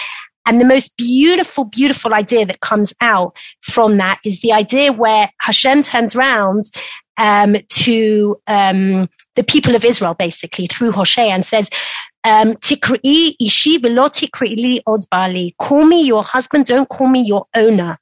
And 0.46 0.60
the 0.60 0.64
most 0.74 0.96
beautiful, 0.96 1.64
beautiful 1.64 2.14
idea 2.14 2.46
that 2.46 2.60
comes 2.60 2.94
out 3.00 3.36
from 3.60 3.98
that 3.98 4.18
is 4.24 4.40
the 4.40 4.52
idea 4.52 4.92
where 4.92 5.28
Hashem 5.38 5.82
turns 5.82 6.16
around 6.16 6.64
um, 7.18 7.56
to 7.84 8.40
um, 8.46 9.08
the 9.34 9.44
people 9.44 9.74
of 9.74 9.84
Israel, 9.84 10.14
basically 10.14 10.66
through 10.66 10.92
Hosea, 10.92 11.34
and 11.34 11.44
says, 11.44 11.68
Tikri'i 12.24 13.34
ishi 13.40 13.78
velo 13.78 14.08
tikri'i 14.08 14.80
od 14.86 15.06
bali. 15.10 15.54
Call 15.58 15.84
me 15.84 16.04
your 16.06 16.24
husband, 16.24 16.66
don't 16.66 16.88
call 16.88 17.06
me 17.06 17.22
your 17.22 17.46
owner. 17.54 17.98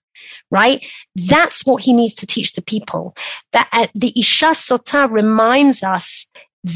Right? 0.51 0.85
That's 1.15 1.65
what 1.65 1.83
he 1.83 1.93
needs 1.93 2.17
to 2.17 2.27
teach 2.27 2.53
the 2.53 2.63
people. 2.63 3.15
That 3.53 3.69
uh, 3.73 3.87
the 3.95 4.13
Isha 4.17 4.47
Sota 4.47 5.11
reminds 5.11 5.83
us 5.83 6.27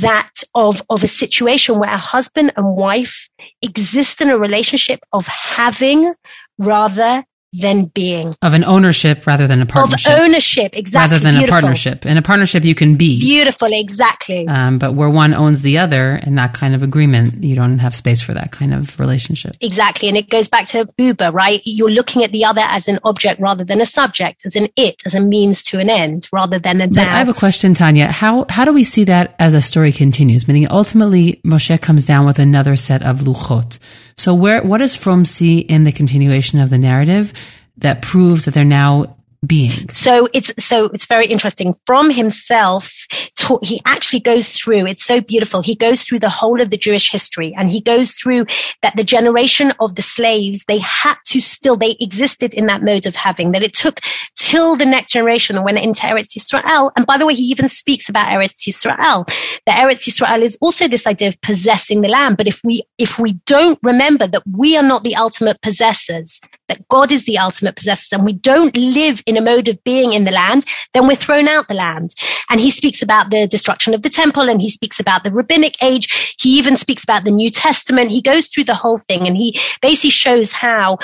that 0.00 0.30
of, 0.54 0.82
of 0.88 1.02
a 1.02 1.08
situation 1.08 1.78
where 1.78 1.92
a 1.92 1.96
husband 1.96 2.52
and 2.56 2.76
wife 2.76 3.28
exist 3.60 4.20
in 4.20 4.30
a 4.30 4.38
relationship 4.38 5.00
of 5.12 5.26
having 5.26 6.12
rather 6.58 7.24
than 7.52 7.84
being. 7.86 8.34
Of 8.40 8.54
an 8.54 8.64
ownership 8.64 9.26
rather 9.26 9.46
than 9.46 9.60
a 9.60 9.66
partnership. 9.66 10.12
Of 10.12 10.20
ownership, 10.20 10.70
exactly. 10.72 11.12
Rather 11.12 11.22
than 11.22 11.34
Beautiful. 11.34 11.58
a 11.58 11.60
partnership. 11.60 12.06
In 12.06 12.16
a 12.16 12.22
partnership, 12.22 12.64
you 12.64 12.74
can 12.74 12.96
be. 12.96 13.20
Beautiful, 13.20 13.68
exactly. 13.70 14.48
Um, 14.48 14.78
but 14.78 14.94
where 14.94 15.10
one 15.10 15.34
owns 15.34 15.60
the 15.60 15.78
other 15.78 16.18
in 16.26 16.36
that 16.36 16.54
kind 16.54 16.74
of 16.74 16.82
agreement, 16.82 17.44
you 17.44 17.54
don't 17.54 17.78
have 17.78 17.94
space 17.94 18.22
for 18.22 18.32
that 18.34 18.52
kind 18.52 18.72
of 18.72 18.98
relationship. 18.98 19.52
Exactly. 19.60 20.08
And 20.08 20.16
it 20.16 20.30
goes 20.30 20.48
back 20.48 20.68
to 20.68 20.86
Buber, 20.98 21.32
right? 21.32 21.60
You're 21.64 21.90
looking 21.90 22.24
at 22.24 22.32
the 22.32 22.46
other 22.46 22.62
as 22.62 22.88
an 22.88 22.98
object 23.04 23.38
rather 23.38 23.64
than 23.64 23.80
a 23.80 23.86
subject, 23.86 24.46
as 24.46 24.56
an 24.56 24.68
it, 24.76 25.02
as 25.04 25.14
a 25.14 25.20
means 25.20 25.62
to 25.64 25.78
an 25.78 25.90
end, 25.90 26.28
rather 26.32 26.58
than 26.58 26.80
a 26.80 26.86
thou. 26.86 27.02
I 27.02 27.18
have 27.18 27.28
a 27.28 27.34
question, 27.34 27.74
Tanya. 27.74 28.06
How, 28.06 28.46
how 28.48 28.64
do 28.64 28.72
we 28.72 28.84
see 28.84 29.04
that 29.04 29.34
as 29.38 29.52
a 29.52 29.60
story 29.60 29.92
continues? 29.92 30.48
Meaning 30.48 30.68
ultimately, 30.70 31.40
Moshe 31.44 31.78
comes 31.82 32.06
down 32.06 32.24
with 32.24 32.38
another 32.38 32.76
set 32.76 33.02
of 33.02 33.20
luchot. 33.20 33.78
So 34.16 34.34
where, 34.34 34.62
what 34.62 34.78
does 34.78 34.94
Fromm 34.94 35.24
see 35.24 35.58
in 35.58 35.84
the 35.84 35.92
continuation 35.92 36.58
of 36.58 36.70
the 36.70 36.78
narrative 36.78 37.32
that 37.78 38.02
proves 38.02 38.44
that 38.44 38.54
they're 38.54 38.64
now 38.64 39.16
being. 39.44 39.88
So 39.88 40.28
it's 40.32 40.52
so 40.64 40.86
it's 40.86 41.06
very 41.06 41.26
interesting. 41.26 41.74
Fromm 41.86 42.10
himself, 42.10 42.92
to, 43.36 43.58
he 43.62 43.80
actually 43.84 44.20
goes 44.20 44.48
through. 44.48 44.86
It's 44.86 45.04
so 45.04 45.20
beautiful. 45.20 45.62
He 45.62 45.74
goes 45.74 46.02
through 46.02 46.20
the 46.20 46.28
whole 46.28 46.60
of 46.60 46.70
the 46.70 46.76
Jewish 46.76 47.10
history, 47.10 47.54
and 47.56 47.68
he 47.68 47.80
goes 47.80 48.12
through 48.12 48.46
that 48.82 48.96
the 48.96 49.04
generation 49.04 49.72
of 49.80 49.96
the 49.96 50.02
slaves 50.02 50.64
they 50.68 50.78
had 50.78 51.16
to 51.26 51.40
still 51.40 51.76
they 51.76 51.96
existed 52.00 52.54
in 52.54 52.66
that 52.66 52.82
mode 52.82 53.06
of 53.06 53.16
having. 53.16 53.52
That 53.52 53.64
it 53.64 53.72
took 53.72 54.00
till 54.36 54.76
the 54.76 54.86
next 54.86 55.12
generation 55.12 55.62
went 55.64 55.78
into 55.78 56.02
Eretz 56.02 56.36
Israel. 56.36 56.92
And 56.96 57.06
by 57.06 57.18
the 57.18 57.26
way, 57.26 57.34
he 57.34 57.44
even 57.44 57.68
speaks 57.68 58.08
about 58.08 58.28
Eretz 58.28 58.68
Yisrael. 58.68 59.26
That 59.66 59.76
Eretz 59.76 60.08
Yisrael 60.08 60.42
is 60.42 60.56
also 60.60 60.86
this 60.86 61.06
idea 61.06 61.28
of 61.28 61.40
possessing 61.40 62.00
the 62.00 62.08
land. 62.08 62.36
But 62.36 62.46
if 62.46 62.60
we 62.62 62.84
if 62.96 63.18
we 63.18 63.32
don't 63.46 63.78
remember 63.82 64.26
that 64.28 64.44
we 64.46 64.76
are 64.76 64.82
not 64.82 65.02
the 65.02 65.16
ultimate 65.16 65.60
possessors, 65.62 66.40
that 66.68 66.86
God 66.88 67.10
is 67.10 67.24
the 67.24 67.38
ultimate 67.38 67.74
possessor, 67.74 68.16
and 68.16 68.24
we 68.24 68.34
don't 68.34 68.76
live 68.76 69.20
in 69.26 69.31
a 69.36 69.42
mode 69.42 69.68
of 69.68 69.82
being 69.84 70.12
in 70.12 70.24
the 70.24 70.30
land, 70.30 70.64
then 70.92 71.06
we're 71.06 71.16
thrown 71.16 71.48
out 71.48 71.68
the 71.68 71.74
land. 71.74 72.14
And 72.50 72.60
he 72.60 72.70
speaks 72.70 73.02
about 73.02 73.30
the 73.30 73.46
destruction 73.46 73.94
of 73.94 74.02
the 74.02 74.10
temple 74.10 74.48
and 74.48 74.60
he 74.60 74.68
speaks 74.68 75.00
about 75.00 75.24
the 75.24 75.32
rabbinic 75.32 75.82
age. 75.82 76.36
He 76.40 76.58
even 76.58 76.76
speaks 76.76 77.04
about 77.04 77.24
the 77.24 77.30
New 77.30 77.50
Testament. 77.50 78.10
He 78.10 78.22
goes 78.22 78.48
through 78.48 78.64
the 78.64 78.74
whole 78.74 78.98
thing 78.98 79.26
and 79.26 79.36
he 79.36 79.58
basically 79.80 80.10
shows 80.10 80.52
how 80.52 80.98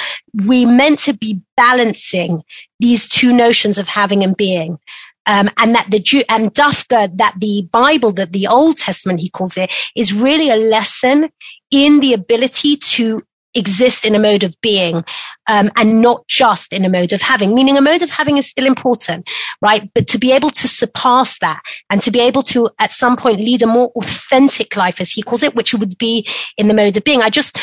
we 0.46 0.64
meant 0.64 1.00
to 1.00 1.14
be 1.14 1.40
balancing 1.56 2.42
these 2.80 3.08
two 3.08 3.32
notions 3.32 3.78
of 3.78 3.88
having 3.88 4.22
and 4.22 4.36
being. 4.36 4.78
Um, 5.26 5.50
and 5.58 5.74
that 5.74 5.90
the 5.90 5.98
Jew 5.98 6.22
and 6.26 6.54
Dafka, 6.54 7.14
that 7.18 7.34
the 7.38 7.68
Bible, 7.70 8.12
that 8.12 8.32
the 8.32 8.46
Old 8.46 8.78
Testament, 8.78 9.20
he 9.20 9.28
calls 9.28 9.58
it, 9.58 9.70
is 9.94 10.14
really 10.14 10.48
a 10.48 10.56
lesson 10.56 11.28
in 11.70 12.00
the 12.00 12.14
ability 12.14 12.76
to 12.76 13.22
exist 13.54 14.04
in 14.04 14.14
a 14.14 14.18
mode 14.18 14.44
of 14.44 14.54
being 14.60 15.04
um, 15.48 15.70
and 15.76 16.00
not 16.00 16.26
just 16.26 16.72
in 16.72 16.84
a 16.84 16.88
mode 16.88 17.12
of 17.12 17.20
having 17.20 17.54
meaning 17.54 17.76
a 17.76 17.80
mode 17.80 18.02
of 18.02 18.10
having 18.10 18.36
is 18.36 18.48
still 18.48 18.66
important 18.66 19.28
right? 19.60 19.90
But 19.94 20.08
to 20.08 20.18
be 20.18 20.32
able 20.32 20.50
to 20.50 20.68
surpass 20.68 21.38
that 21.40 21.60
and 21.90 22.02
to 22.02 22.10
be 22.10 22.20
able 22.20 22.42
to 22.44 22.70
at 22.78 22.92
some 22.92 23.16
point 23.16 23.38
lead 23.38 23.62
a 23.62 23.66
more 23.66 23.88
authentic 23.96 24.76
life 24.76 25.00
as 25.00 25.10
he 25.10 25.22
calls 25.22 25.42
it 25.42 25.54
which 25.54 25.74
would 25.74 25.98
be 25.98 26.28
in 26.56 26.68
the 26.68 26.74
mode 26.74 26.96
of 26.96 27.04
being. 27.04 27.22
I 27.22 27.30
just 27.30 27.58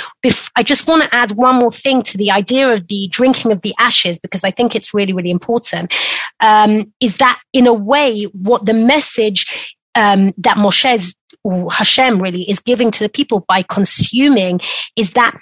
i 0.56 0.64
just 0.64 0.88
want 0.88 1.04
to 1.04 1.16
add 1.16 1.32
one 1.32 1.56
more 1.56 1.72
thing 1.72 2.02
to 2.04 2.18
the 2.18 2.32
idea 2.32 2.72
of 2.72 2.88
the 2.88 3.08
drinking 3.12 3.52
of 3.52 3.62
the 3.62 3.74
ashes 3.80 4.20
because 4.20 4.44
i 4.44 4.52
think 4.52 4.76
it's 4.76 4.94
really 4.94 5.14
really 5.14 5.32
important 5.32 5.94
um, 6.40 6.92
is 7.00 7.18
that 7.18 7.40
in 7.54 7.68
a 7.68 7.74
way 7.74 8.24
what 8.24 8.66
the 8.66 8.74
message 8.74 9.76
um, 9.96 10.34
that 10.40 10.58
Moshe's 10.58 11.16
Hashem 11.46 12.22
really 12.22 12.44
is 12.44 12.60
giving 12.60 12.92
to 12.92 13.04
the 13.04 13.10
people 13.10 13.46
by 13.48 13.62
consuming 13.62 14.60
is 14.96 15.12
that 15.12 15.36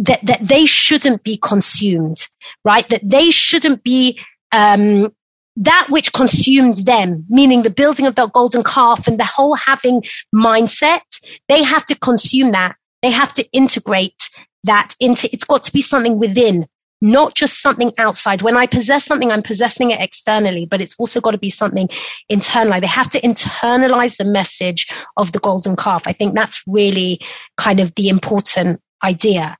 that, 0.00 0.20
that 0.22 0.40
they 0.40 0.66
shouldn't 0.66 1.22
be 1.22 1.36
consumed, 1.36 2.26
right? 2.64 2.88
That 2.88 3.02
they 3.04 3.30
shouldn't 3.30 3.84
be, 3.84 4.18
um, 4.52 5.10
that 5.56 5.86
which 5.90 6.12
consumed 6.12 6.78
them, 6.78 7.26
meaning 7.28 7.62
the 7.62 7.70
building 7.70 8.06
of 8.06 8.14
the 8.14 8.26
golden 8.28 8.62
calf 8.62 9.06
and 9.06 9.18
the 9.18 9.24
whole 9.24 9.54
having 9.54 10.02
mindset, 10.34 11.00
they 11.48 11.62
have 11.62 11.84
to 11.86 11.94
consume 11.98 12.52
that. 12.52 12.76
They 13.02 13.10
have 13.10 13.32
to 13.34 13.44
integrate 13.52 14.30
that 14.64 14.94
into, 15.00 15.28
it's 15.32 15.44
got 15.44 15.64
to 15.64 15.72
be 15.72 15.82
something 15.82 16.18
within, 16.18 16.66
not 17.02 17.34
just 17.34 17.60
something 17.60 17.92
outside. 17.98 18.42
When 18.42 18.56
I 18.56 18.66
possess 18.66 19.04
something, 19.04 19.30
I'm 19.30 19.42
possessing 19.42 19.90
it 19.90 20.00
externally, 20.00 20.66
but 20.66 20.80
it's 20.80 20.96
also 20.98 21.20
got 21.20 21.32
to 21.32 21.38
be 21.38 21.50
something 21.50 21.88
internally. 22.28 22.80
They 22.80 22.86
have 22.86 23.10
to 23.10 23.20
internalize 23.20 24.16
the 24.16 24.24
message 24.24 24.86
of 25.16 25.32
the 25.32 25.40
golden 25.40 25.76
calf. 25.76 26.04
I 26.06 26.12
think 26.12 26.34
that's 26.34 26.62
really 26.66 27.20
kind 27.56 27.80
of 27.80 27.94
the 27.94 28.08
important 28.08 28.80
idea. 29.02 29.56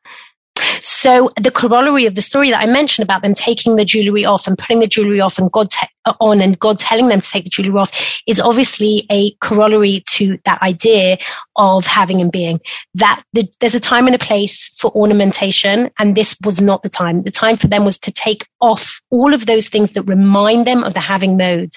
So 0.80 1.30
the 1.40 1.50
corollary 1.50 2.06
of 2.06 2.14
the 2.14 2.22
story 2.22 2.50
that 2.50 2.62
I 2.62 2.66
mentioned 2.66 3.04
about 3.04 3.22
them 3.22 3.34
taking 3.34 3.76
the 3.76 3.84
jewelry 3.84 4.24
off 4.24 4.46
and 4.46 4.58
putting 4.58 4.80
the 4.80 4.86
jewelry 4.86 5.20
off 5.20 5.38
and 5.38 5.50
God 5.52 5.70
te- 5.70 5.88
uh, 6.04 6.14
on 6.20 6.40
and 6.40 6.58
God 6.58 6.78
telling 6.78 7.08
them 7.08 7.20
to 7.20 7.28
take 7.30 7.44
the 7.44 7.50
jewelry 7.50 7.78
off 7.78 8.22
is 8.26 8.40
obviously 8.40 9.06
a 9.10 9.32
corollary 9.40 10.02
to 10.08 10.38
that 10.44 10.62
idea 10.62 11.18
of 11.56 11.86
having 11.86 12.20
and 12.20 12.32
being 12.32 12.60
that 12.94 13.22
the, 13.32 13.48
there's 13.60 13.74
a 13.74 13.80
time 13.80 14.06
and 14.06 14.16
a 14.16 14.18
place 14.18 14.70
for 14.78 14.90
ornamentation. 14.92 15.90
And 15.98 16.16
this 16.16 16.36
was 16.44 16.60
not 16.60 16.82
the 16.82 16.88
time. 16.88 17.22
The 17.22 17.30
time 17.30 17.56
for 17.56 17.68
them 17.68 17.84
was 17.84 17.98
to 18.00 18.12
take 18.12 18.46
off 18.60 19.02
all 19.10 19.34
of 19.34 19.46
those 19.46 19.68
things 19.68 19.92
that 19.92 20.04
remind 20.04 20.66
them 20.66 20.84
of 20.84 20.94
the 20.94 21.00
having 21.00 21.36
mode. 21.36 21.74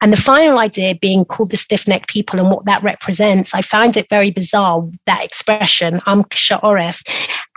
And 0.00 0.12
the 0.12 0.16
final 0.16 0.58
idea 0.58 0.94
being 0.94 1.24
called 1.24 1.50
the 1.50 1.56
stiff-necked 1.56 2.08
people 2.08 2.38
and 2.38 2.50
what 2.50 2.66
that 2.66 2.82
represents, 2.82 3.54
I 3.54 3.62
find 3.62 3.96
it 3.96 4.08
very 4.10 4.30
bizarre, 4.30 4.86
that 5.06 5.24
expression, 5.24 6.00
am 6.06 6.22
oref. 6.24 7.02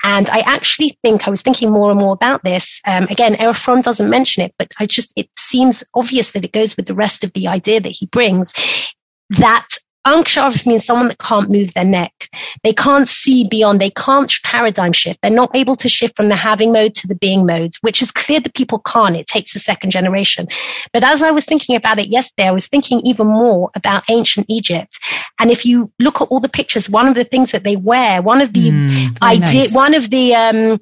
And 0.04 0.30
I 0.30 0.40
actually 0.40 0.98
think 1.04 1.28
I 1.28 1.30
was 1.30 1.42
thinking 1.42 1.72
more 1.72 1.92
and 1.92 2.00
more 2.00 2.14
about 2.14 2.44
this. 2.44 2.82
Um, 2.88 3.04
again, 3.06 3.36
Erich 3.36 3.84
doesn't 3.84 4.10
mention 4.10 4.44
it, 4.44 4.54
but 4.58 4.74
I 4.80 4.86
just, 4.86 5.12
it 5.18 5.30
seems 5.38 5.84
obvious 5.94 6.32
that 6.32 6.46
it 6.46 6.54
goes 6.54 6.78
with 6.78 6.86
the 6.86 6.96
rest 6.96 7.26
of 7.26 7.34
the 7.34 7.50
idea 7.50 7.82
that 7.82 7.90
he 7.90 8.06
brings 8.06 8.54
that 9.32 9.68
Ankh 10.06 10.66
means 10.66 10.86
someone 10.86 11.10
that 11.10 11.20
can't 11.20 11.50
move 11.50 11.74
their 11.74 11.86
neck. 11.86 12.14
They 12.64 12.74
can't 12.74 13.08
see 13.08 13.48
beyond. 13.48 13.80
They 13.80 13.90
can't 13.90 14.32
paradigm 14.44 14.94
shift. 14.94 15.22
They're 15.22 15.32
not 15.32 15.56
able 15.56 15.76
to 15.76 15.90
shift 15.90 16.16
from 16.16 16.30
the 16.30 16.36
having 16.36 16.72
mode 16.72 16.94
to 16.96 17.08
the 17.08 17.16
being 17.16 17.46
mode, 17.46 17.74
which 17.82 18.02
is 18.02 18.12
clear 18.12 18.40
that 18.40 18.54
people 18.54 18.80
can't. 18.80 19.16
It 19.16 19.28
takes 19.28 19.54
the 19.54 19.60
second 19.60 19.92
generation. 19.92 20.48
But 20.94 21.04
as 21.04 21.22
I 21.22 21.32
was 21.32 21.46
thinking 21.46 21.76
about 21.76 22.00
it 22.00 22.08
yesterday, 22.08 22.48
I 22.48 22.52
was 22.52 22.68
thinking 22.68 23.02
even 23.06 23.28
more 23.28 23.72
about 23.76 24.10
ancient 24.10 24.46
Egypt. 24.50 25.00
And 25.40 25.52
if 25.52 25.66
you 25.66 25.92
look 26.00 26.22
at 26.22 26.30
all 26.30 26.40
the 26.40 26.50
pictures, 26.50 26.90
one 26.90 27.08
of 27.08 27.16
the 27.16 27.26
things 27.26 27.52
that 27.52 27.64
they 27.64 27.76
wear, 27.76 28.22
one 28.22 28.42
of 28.42 28.54
the 28.54 28.70
mm, 28.70 29.22
idea, 29.22 29.62
nice. 29.62 29.76
one 29.76 29.96
of 29.96 30.10
the, 30.10 30.34
um, 30.36 30.80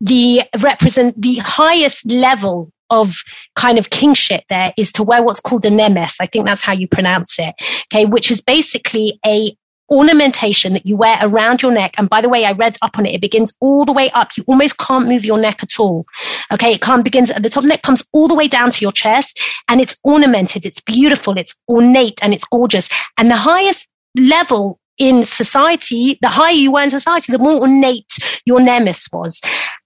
the 0.00 0.42
represent 0.60 1.20
the 1.20 1.36
highest 1.36 2.10
level 2.10 2.70
of 2.90 3.14
kind 3.54 3.78
of 3.78 3.90
kingship 3.90 4.44
there 4.48 4.72
is 4.76 4.92
to 4.92 5.02
wear 5.02 5.22
what's 5.22 5.40
called 5.40 5.64
a 5.64 5.70
nemes. 5.70 6.16
I 6.20 6.26
think 6.26 6.44
that's 6.44 6.62
how 6.62 6.72
you 6.72 6.88
pronounce 6.88 7.38
it. 7.38 7.54
Okay. 7.92 8.04
Which 8.04 8.30
is 8.30 8.40
basically 8.40 9.18
a 9.26 9.52
ornamentation 9.90 10.74
that 10.74 10.84
you 10.84 10.96
wear 10.96 11.16
around 11.22 11.62
your 11.62 11.72
neck. 11.72 11.94
And 11.96 12.10
by 12.10 12.20
the 12.20 12.28
way, 12.28 12.44
I 12.44 12.52
read 12.52 12.76
up 12.82 12.98
on 12.98 13.06
it. 13.06 13.14
It 13.14 13.22
begins 13.22 13.54
all 13.58 13.86
the 13.86 13.92
way 13.92 14.10
up. 14.10 14.36
You 14.36 14.44
almost 14.46 14.76
can't 14.76 15.08
move 15.08 15.24
your 15.24 15.40
neck 15.40 15.62
at 15.62 15.80
all. 15.80 16.06
Okay. 16.52 16.74
It 16.74 16.82
can't 16.82 17.04
begins 17.04 17.30
at 17.30 17.42
the 17.42 17.48
top 17.48 17.64
neck, 17.64 17.82
comes 17.82 18.04
all 18.12 18.28
the 18.28 18.34
way 18.34 18.48
down 18.48 18.70
to 18.70 18.82
your 18.82 18.92
chest 18.92 19.40
and 19.68 19.80
it's 19.80 19.96
ornamented. 20.04 20.66
It's 20.66 20.80
beautiful. 20.80 21.38
It's 21.38 21.54
ornate 21.68 22.20
and 22.22 22.34
it's 22.34 22.44
gorgeous. 22.44 22.88
And 23.16 23.30
the 23.30 23.36
highest 23.36 23.88
level 24.16 24.77
in 24.98 25.24
society, 25.24 26.18
the 26.20 26.28
higher 26.28 26.52
you 26.52 26.72
were 26.72 26.82
in 26.82 26.90
society, 26.90 27.32
the 27.32 27.38
more 27.38 27.60
ornate 27.60 28.18
your 28.44 28.58
nemes 28.58 29.12
was. 29.12 29.40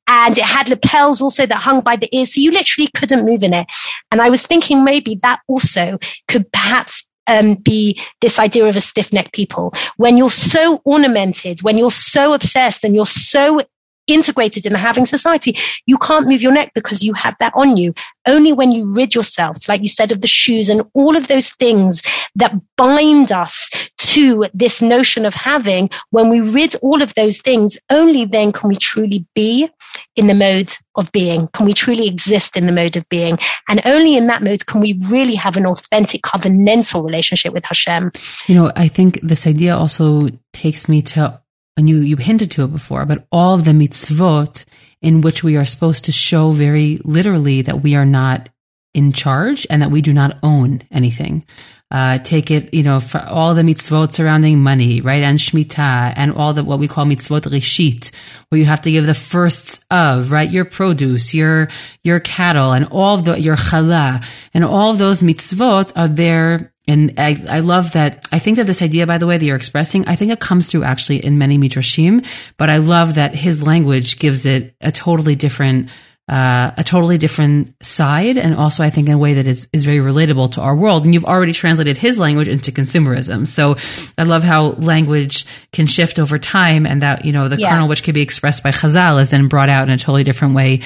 And 0.08 0.36
it 0.36 0.44
had 0.44 0.68
lapels 0.68 1.22
also 1.22 1.46
that 1.46 1.54
hung 1.54 1.80
by 1.80 1.96
the 1.96 2.08
ears. 2.14 2.34
So 2.34 2.40
you 2.40 2.50
literally 2.50 2.88
couldn't 2.94 3.24
move 3.24 3.42
in 3.42 3.54
it. 3.54 3.66
And 4.10 4.20
I 4.20 4.30
was 4.30 4.46
thinking 4.46 4.84
maybe 4.84 5.18
that 5.22 5.40
also 5.46 5.98
could 6.28 6.50
perhaps 6.52 7.08
um, 7.26 7.54
be 7.54 8.00
this 8.20 8.38
idea 8.38 8.66
of 8.66 8.76
a 8.76 8.80
stiff 8.80 9.12
necked 9.12 9.32
people. 9.32 9.74
When 9.96 10.16
you're 10.16 10.30
so 10.30 10.80
ornamented, 10.84 11.62
when 11.62 11.78
you're 11.78 11.90
so 11.90 12.34
obsessed 12.34 12.84
and 12.84 12.94
you're 12.94 13.06
so 13.06 13.60
integrated 14.06 14.66
in 14.66 14.72
the 14.72 14.78
having 14.78 15.06
society, 15.06 15.56
you 15.86 15.98
can't 15.98 16.28
move 16.28 16.42
your 16.42 16.52
neck 16.52 16.72
because 16.74 17.02
you 17.02 17.12
have 17.14 17.36
that 17.38 17.52
on 17.54 17.76
you. 17.76 17.94
Only 18.26 18.52
when 18.52 18.72
you 18.72 18.92
rid 18.92 19.14
yourself, 19.14 19.68
like 19.68 19.82
you 19.82 19.88
said, 19.88 20.12
of 20.12 20.20
the 20.20 20.28
shoes 20.28 20.68
and 20.68 20.82
all 20.94 21.16
of 21.16 21.28
those 21.28 21.50
things 21.50 22.02
that 22.36 22.54
bind 22.76 23.32
us 23.32 23.70
to 23.98 24.46
this 24.54 24.82
notion 24.82 25.26
of 25.26 25.34
having, 25.34 25.90
when 26.10 26.30
we 26.30 26.40
rid 26.40 26.74
all 26.76 27.02
of 27.02 27.14
those 27.14 27.38
things, 27.38 27.78
only 27.90 28.24
then 28.24 28.52
can 28.52 28.68
we 28.68 28.76
truly 28.76 29.26
be 29.34 29.68
in 30.16 30.26
the 30.26 30.34
mode 30.34 30.72
of 30.94 31.10
being. 31.12 31.48
Can 31.48 31.66
we 31.66 31.72
truly 31.72 32.06
exist 32.06 32.56
in 32.56 32.66
the 32.66 32.72
mode 32.72 32.96
of 32.96 33.08
being? 33.08 33.38
And 33.68 33.80
only 33.84 34.16
in 34.16 34.26
that 34.26 34.42
mode 34.42 34.66
can 34.66 34.80
we 34.80 34.98
really 35.06 35.34
have 35.34 35.56
an 35.56 35.66
authentic 35.66 36.22
covenantal 36.22 37.04
relationship 37.04 37.52
with 37.52 37.64
Hashem. 37.64 38.12
You 38.46 38.54
know, 38.54 38.72
I 38.76 38.88
think 38.88 39.20
this 39.20 39.46
idea 39.46 39.76
also 39.76 40.28
takes 40.52 40.88
me 40.88 41.02
to 41.02 41.40
and 41.76 41.88
you, 41.88 41.98
you 41.98 42.16
hinted 42.16 42.50
to 42.52 42.64
it 42.64 42.72
before, 42.72 43.06
but 43.06 43.26
all 43.32 43.54
of 43.54 43.64
the 43.64 43.72
mitzvot 43.72 44.64
in 45.00 45.20
which 45.20 45.42
we 45.42 45.56
are 45.56 45.64
supposed 45.64 46.04
to 46.04 46.12
show 46.12 46.52
very 46.52 47.00
literally 47.04 47.62
that 47.62 47.82
we 47.82 47.94
are 47.94 48.04
not 48.04 48.48
in 48.94 49.12
charge 49.12 49.66
and 49.70 49.82
that 49.82 49.90
we 49.90 50.02
do 50.02 50.12
not 50.12 50.38
own 50.42 50.82
anything. 50.90 51.44
Uh, 51.90 52.16
take 52.18 52.50
it, 52.50 52.72
you 52.72 52.82
know, 52.82 53.00
for 53.00 53.18
all 53.28 53.54
the 53.54 53.62
mitzvot 53.62 54.12
surrounding 54.12 54.58
money, 54.58 55.02
right? 55.02 55.22
And 55.22 55.38
shmita 55.38 56.14
and 56.16 56.32
all 56.32 56.54
the, 56.54 56.64
what 56.64 56.78
we 56.78 56.88
call 56.88 57.04
mitzvot 57.04 57.42
rishit, 57.42 58.14
where 58.48 58.58
you 58.58 58.64
have 58.64 58.80
to 58.82 58.90
give 58.90 59.04
the 59.04 59.12
firsts 59.12 59.84
of, 59.90 60.30
right? 60.30 60.48
Your 60.48 60.64
produce, 60.64 61.34
your, 61.34 61.68
your 62.02 62.20
cattle 62.20 62.72
and 62.72 62.86
all 62.90 63.18
the, 63.18 63.38
your 63.38 63.56
challah 63.56 64.26
and 64.54 64.64
all 64.64 64.94
those 64.94 65.20
mitzvot 65.20 65.92
are 65.94 66.08
there 66.08 66.71
and 66.88 67.14
I, 67.16 67.40
I 67.48 67.60
love 67.60 67.92
that. 67.92 68.26
I 68.32 68.38
think 68.38 68.56
that 68.56 68.66
this 68.66 68.82
idea, 68.82 69.06
by 69.06 69.18
the 69.18 69.26
way, 69.26 69.38
that 69.38 69.44
you're 69.44 69.56
expressing, 69.56 70.06
I 70.08 70.16
think 70.16 70.32
it 70.32 70.40
comes 70.40 70.70
through 70.70 70.82
actually 70.82 71.24
in 71.24 71.38
many 71.38 71.58
midrashim, 71.58 72.26
but 72.56 72.70
I 72.70 72.78
love 72.78 73.14
that 73.14 73.34
his 73.34 73.62
language 73.62 74.18
gives 74.18 74.46
it 74.46 74.74
a 74.80 74.90
totally 74.90 75.36
different, 75.36 75.90
uh, 76.28 76.72
a 76.76 76.82
totally 76.82 77.18
different 77.18 77.74
side. 77.84 78.36
And 78.36 78.56
also 78.56 78.82
I 78.82 78.90
think 78.90 79.08
in 79.08 79.14
a 79.14 79.18
way 79.18 79.34
that 79.34 79.46
is, 79.46 79.68
is 79.72 79.84
very 79.84 79.98
relatable 79.98 80.52
to 80.54 80.60
our 80.60 80.74
world. 80.74 81.04
And 81.04 81.14
you've 81.14 81.24
already 81.24 81.52
translated 81.52 81.96
his 81.96 82.18
language 82.18 82.48
into 82.48 82.72
consumerism. 82.72 83.46
So 83.46 83.76
I 84.18 84.24
love 84.24 84.42
how 84.42 84.70
language 84.70 85.46
can 85.70 85.86
shift 85.86 86.18
over 86.18 86.36
time 86.36 86.84
and 86.84 87.02
that, 87.02 87.24
you 87.24 87.30
know, 87.30 87.46
the 87.46 87.60
yeah. 87.60 87.70
kernel 87.70 87.86
which 87.86 88.02
can 88.02 88.14
be 88.14 88.22
expressed 88.22 88.64
by 88.64 88.72
Chazal 88.72 89.20
is 89.20 89.30
then 89.30 89.46
brought 89.46 89.68
out 89.68 89.86
in 89.88 89.94
a 89.94 89.98
totally 89.98 90.24
different 90.24 90.54
way 90.54 90.80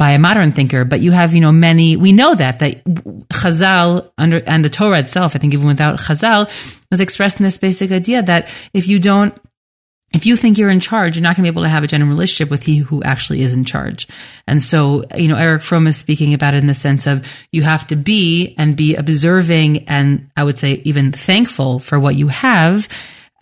by 0.00 0.12
a 0.12 0.18
modern 0.18 0.50
thinker, 0.50 0.86
but 0.86 1.00
you 1.00 1.12
have, 1.12 1.34
you 1.34 1.42
know, 1.42 1.52
many, 1.52 1.94
we 1.94 2.10
know 2.10 2.34
that, 2.34 2.60
that 2.60 2.82
Chazal 3.28 4.10
under, 4.16 4.40
and 4.46 4.64
the 4.64 4.70
Torah 4.70 4.98
itself, 4.98 5.36
I 5.36 5.38
think 5.38 5.52
even 5.52 5.66
without 5.66 5.98
Chazal, 5.98 6.48
was 6.90 7.02
expressing 7.02 7.44
this 7.44 7.58
basic 7.58 7.92
idea 7.92 8.22
that 8.22 8.48
if 8.72 8.88
you 8.88 8.98
don't, 8.98 9.38
if 10.14 10.24
you 10.24 10.36
think 10.36 10.56
you're 10.56 10.70
in 10.70 10.80
charge, 10.80 11.16
you're 11.16 11.22
not 11.22 11.36
going 11.36 11.44
to 11.44 11.52
be 11.52 11.54
able 11.54 11.64
to 11.64 11.68
have 11.68 11.84
a 11.84 11.86
genuine 11.86 12.14
relationship 12.14 12.50
with 12.50 12.62
he 12.62 12.78
who 12.78 13.02
actually 13.02 13.42
is 13.42 13.52
in 13.52 13.66
charge. 13.66 14.08
And 14.46 14.62
so, 14.62 15.04
you 15.14 15.28
know, 15.28 15.36
Erich 15.36 15.60
Fromm 15.60 15.86
is 15.86 15.98
speaking 15.98 16.32
about 16.32 16.54
it 16.54 16.62
in 16.62 16.66
the 16.66 16.72
sense 16.72 17.06
of 17.06 17.30
you 17.52 17.60
have 17.60 17.86
to 17.88 17.96
be 17.96 18.54
and 18.56 18.78
be 18.78 18.94
observing 18.94 19.86
and 19.86 20.30
I 20.34 20.44
would 20.44 20.56
say 20.56 20.80
even 20.84 21.12
thankful 21.12 21.78
for 21.78 22.00
what 22.00 22.14
you 22.14 22.28
have, 22.28 22.88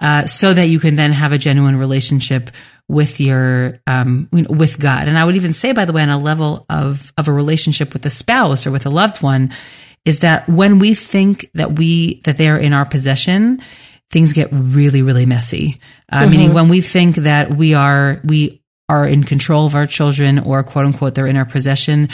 uh, 0.01 0.27
so 0.27 0.55
that 0.55 0.66
you 0.66 0.81
can 0.81 0.97
then 0.97 1.12
have 1.12 1.31
a 1.31 1.38
genuine 1.38 1.77
relationship 1.77 2.51
with 2.88 3.20
your 3.20 3.81
um, 3.87 4.29
with 4.33 4.79
God. 4.79 5.09
And 5.09 5.18
I 5.18 5.24
would 5.24 5.37
even 5.37 5.53
say, 5.53 5.72
by 5.72 5.85
the 5.85 5.92
way, 5.92 6.03
on 6.03 6.09
a 6.09 6.18
level 6.18 6.66
of 6.68 7.12
of 7.18 7.29
a 7.29 7.33
relationship 7.33 7.92
with 7.92 8.05
a 8.07 8.11
spouse 8.11 8.66
or 8.66 8.70
with 8.70 8.87
a 8.87 8.90
loved 8.90 9.22
one, 9.22 9.51
is 10.05 10.20
that 10.20 10.48
when 10.48 10.79
we 10.79 10.94
think 10.94 11.51
that 11.55 11.79
we 11.79 12.20
that 12.22 12.38
they 12.38 12.48
are 12.48 12.59
in 12.59 12.72
our 12.72 12.87
possession, 12.87 13.61
things 14.11 14.33
get 14.33 14.48
really 14.53 15.03
really 15.03 15.27
messy. 15.27 15.77
Uh, 16.11 16.20
mm-hmm. 16.20 16.31
Meaning, 16.31 16.55
when 16.55 16.68
we 16.68 16.81
think 16.81 17.16
that 17.16 17.55
we 17.55 17.74
are 17.74 18.20
we 18.24 18.62
are 18.88 19.07
in 19.07 19.22
control 19.22 19.66
of 19.66 19.74
our 19.74 19.87
children 19.87 20.38
or 20.38 20.62
quote 20.62 20.87
unquote 20.87 21.14
they're 21.14 21.27
in 21.27 21.37
our 21.37 21.44
possession 21.44 22.09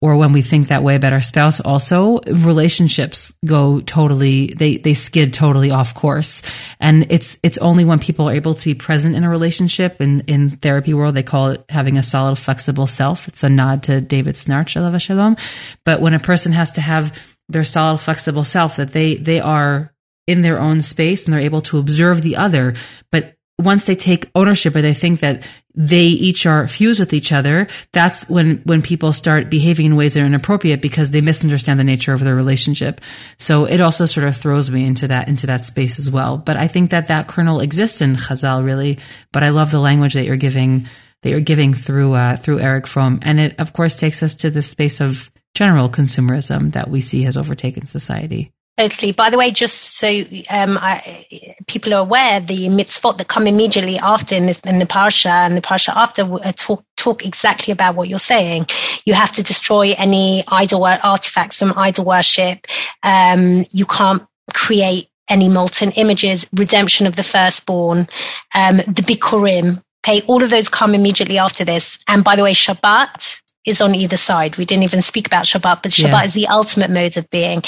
or 0.00 0.16
when 0.16 0.32
we 0.32 0.42
think 0.42 0.68
that 0.68 0.82
way 0.82 0.94
about 0.94 1.12
our 1.12 1.20
spouse 1.20 1.60
also 1.60 2.20
relationships 2.20 3.32
go 3.44 3.80
totally 3.80 4.46
they 4.48 4.76
they 4.76 4.94
skid 4.94 5.32
totally 5.32 5.70
off 5.70 5.94
course. 5.94 6.42
And 6.80 7.10
it's 7.10 7.38
it's 7.42 7.58
only 7.58 7.84
when 7.84 7.98
people 7.98 8.28
are 8.28 8.34
able 8.34 8.54
to 8.54 8.64
be 8.64 8.74
present 8.74 9.16
in 9.16 9.24
a 9.24 9.30
relationship 9.30 10.00
in 10.00 10.20
in 10.22 10.50
therapy 10.50 10.94
world 10.94 11.14
they 11.14 11.22
call 11.22 11.50
it 11.50 11.64
having 11.68 11.96
a 11.96 12.02
solid 12.02 12.36
flexible 12.36 12.86
self. 12.86 13.28
It's 13.28 13.42
a 13.42 13.48
nod 13.48 13.84
to 13.84 14.00
David 14.00 14.34
Schnarch 14.34 15.00
shalom 15.00 15.36
but 15.84 16.00
when 16.00 16.14
a 16.14 16.20
person 16.20 16.52
has 16.52 16.70
to 16.72 16.80
have 16.80 17.36
their 17.48 17.64
solid 17.64 17.98
flexible 17.98 18.44
self 18.44 18.76
that 18.76 18.92
they 18.92 19.16
they 19.16 19.40
are 19.40 19.92
in 20.26 20.42
their 20.42 20.60
own 20.60 20.82
space 20.82 21.24
and 21.24 21.32
they're 21.32 21.40
able 21.40 21.62
to 21.62 21.78
observe 21.78 22.22
the 22.22 22.36
other 22.36 22.74
but 23.10 23.37
once 23.58 23.86
they 23.86 23.96
take 23.96 24.30
ownership 24.34 24.76
or 24.76 24.82
they 24.82 24.94
think 24.94 25.20
that 25.20 25.48
they 25.74 26.06
each 26.06 26.46
are 26.46 26.68
fused 26.68 27.00
with 27.00 27.12
each 27.12 27.32
other, 27.32 27.66
that's 27.92 28.28
when, 28.28 28.58
when 28.64 28.82
people 28.82 29.12
start 29.12 29.50
behaving 29.50 29.86
in 29.86 29.96
ways 29.96 30.14
that 30.14 30.22
are 30.22 30.26
inappropriate 30.26 30.80
because 30.80 31.10
they 31.10 31.20
misunderstand 31.20 31.78
the 31.78 31.84
nature 31.84 32.12
of 32.12 32.20
their 32.20 32.34
relationship. 32.34 33.00
So 33.38 33.64
it 33.64 33.80
also 33.80 34.04
sort 34.04 34.26
of 34.26 34.36
throws 34.36 34.70
me 34.70 34.86
into 34.86 35.08
that, 35.08 35.28
into 35.28 35.46
that 35.48 35.64
space 35.64 35.98
as 35.98 36.10
well. 36.10 36.38
But 36.38 36.56
I 36.56 36.68
think 36.68 36.90
that 36.90 37.08
that 37.08 37.26
kernel 37.26 37.60
exists 37.60 38.00
in 38.00 38.16
Chazal 38.16 38.64
really, 38.64 38.98
but 39.32 39.42
I 39.42 39.48
love 39.50 39.70
the 39.70 39.80
language 39.80 40.14
that 40.14 40.24
you're 40.24 40.36
giving, 40.36 40.86
that 41.22 41.30
you're 41.30 41.40
giving 41.40 41.74
through, 41.74 42.12
uh, 42.14 42.36
through 42.36 42.60
Erich 42.60 42.86
Fromm. 42.86 43.18
And 43.22 43.40
it, 43.40 43.58
of 43.58 43.72
course, 43.72 43.96
takes 43.96 44.22
us 44.22 44.36
to 44.36 44.50
the 44.50 44.62
space 44.62 45.00
of 45.00 45.30
general 45.54 45.88
consumerism 45.88 46.72
that 46.72 46.90
we 46.90 47.00
see 47.00 47.22
has 47.22 47.36
overtaken 47.36 47.86
society. 47.86 48.52
Totally. 48.78 49.10
By 49.10 49.30
the 49.30 49.38
way, 49.38 49.50
just 49.50 49.96
so 49.96 50.06
um, 50.48 50.78
I, 50.80 51.26
people 51.66 51.94
are 51.94 52.00
aware, 52.02 52.38
the 52.38 52.68
mitzvot 52.68 53.18
that 53.18 53.26
come 53.26 53.48
immediately 53.48 53.98
after 53.98 54.36
in, 54.36 54.46
this, 54.46 54.60
in 54.60 54.78
the 54.78 54.84
parsha 54.86 55.30
and 55.30 55.56
the 55.56 55.60
parsha 55.60 55.88
after 55.96 56.22
uh, 56.22 56.52
talk 56.54 56.84
talk 56.96 57.24
exactly 57.24 57.72
about 57.72 57.96
what 57.96 58.08
you're 58.08 58.20
saying. 58.20 58.66
You 59.04 59.14
have 59.14 59.32
to 59.32 59.42
destroy 59.42 59.94
any 59.98 60.44
idol 60.46 60.84
artifacts 60.84 61.58
from 61.58 61.76
idol 61.76 62.04
worship. 62.04 62.66
Um, 63.02 63.64
you 63.72 63.84
can't 63.84 64.22
create 64.54 65.08
any 65.28 65.48
molten 65.48 65.90
images. 65.92 66.46
Redemption 66.52 67.08
of 67.08 67.16
the 67.16 67.24
firstborn, 67.24 68.06
um, 68.54 68.76
the 68.76 69.02
bikurim. 69.02 69.82
Okay, 70.06 70.24
all 70.28 70.44
of 70.44 70.50
those 70.50 70.68
come 70.68 70.94
immediately 70.94 71.38
after 71.38 71.64
this. 71.64 71.98
And 72.06 72.22
by 72.22 72.36
the 72.36 72.44
way, 72.44 72.52
Shabbat 72.52 73.40
is 73.66 73.80
on 73.80 73.96
either 73.96 74.16
side. 74.16 74.56
We 74.56 74.64
didn't 74.66 74.84
even 74.84 75.02
speak 75.02 75.26
about 75.26 75.46
Shabbat, 75.46 75.82
but 75.82 75.90
Shabbat 75.90 76.12
yeah. 76.12 76.24
is 76.24 76.34
the 76.34 76.46
ultimate 76.46 76.90
mode 76.90 77.16
of 77.16 77.28
being 77.28 77.62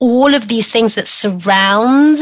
all 0.00 0.34
of 0.34 0.48
these 0.48 0.68
things 0.68 0.96
that 0.96 1.08
surround 1.08 2.18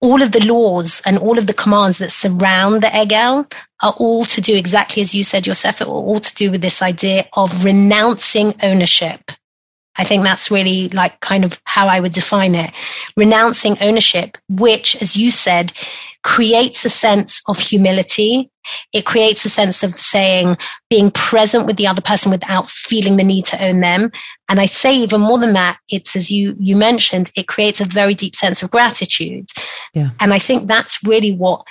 all 0.00 0.22
of 0.22 0.32
the 0.32 0.44
laws 0.44 1.02
and 1.06 1.18
all 1.18 1.38
of 1.38 1.46
the 1.46 1.54
commands 1.54 1.98
that 1.98 2.10
surround 2.12 2.82
the 2.82 2.88
Egel 2.88 3.52
are 3.82 3.94
all 3.98 4.24
to 4.24 4.40
do 4.40 4.56
exactly 4.56 5.02
as 5.02 5.14
you 5.14 5.24
said 5.24 5.46
yourself, 5.46 5.80
are 5.80 5.86
all 5.86 6.20
to 6.20 6.34
do 6.34 6.50
with 6.50 6.62
this 6.62 6.82
idea 6.82 7.26
of 7.34 7.64
renouncing 7.64 8.54
ownership. 8.62 9.30
I 9.96 10.04
think 10.04 10.22
that's 10.22 10.50
really 10.50 10.88
like 10.88 11.20
kind 11.20 11.44
of 11.44 11.60
how 11.64 11.86
I 11.86 12.00
would 12.00 12.12
define 12.12 12.54
it. 12.54 12.70
Renouncing 13.16 13.76
ownership, 13.80 14.38
which, 14.48 15.00
as 15.02 15.16
you 15.16 15.30
said, 15.30 15.72
creates 16.22 16.84
a 16.84 16.88
sense 16.88 17.42
of 17.46 17.58
humility. 17.58 18.50
It 18.92 19.04
creates 19.04 19.44
a 19.44 19.48
sense 19.48 19.82
of 19.82 19.94
saying, 19.94 20.56
being 20.88 21.10
present 21.10 21.66
with 21.66 21.76
the 21.76 21.88
other 21.88 22.00
person 22.00 22.30
without 22.30 22.68
feeling 22.68 23.16
the 23.16 23.24
need 23.24 23.46
to 23.46 23.62
own 23.62 23.80
them. 23.80 24.12
And 24.48 24.60
I 24.60 24.66
say 24.66 24.96
even 24.98 25.20
more 25.20 25.38
than 25.38 25.54
that, 25.54 25.78
it's 25.90 26.16
as 26.16 26.30
you, 26.30 26.56
you 26.58 26.76
mentioned, 26.76 27.30
it 27.34 27.48
creates 27.48 27.80
a 27.80 27.84
very 27.84 28.14
deep 28.14 28.36
sense 28.36 28.62
of 28.62 28.70
gratitude. 28.70 29.48
Yeah. 29.94 30.10
And 30.20 30.32
I 30.32 30.38
think 30.38 30.68
that's 30.68 31.04
really 31.04 31.34
what 31.34 31.66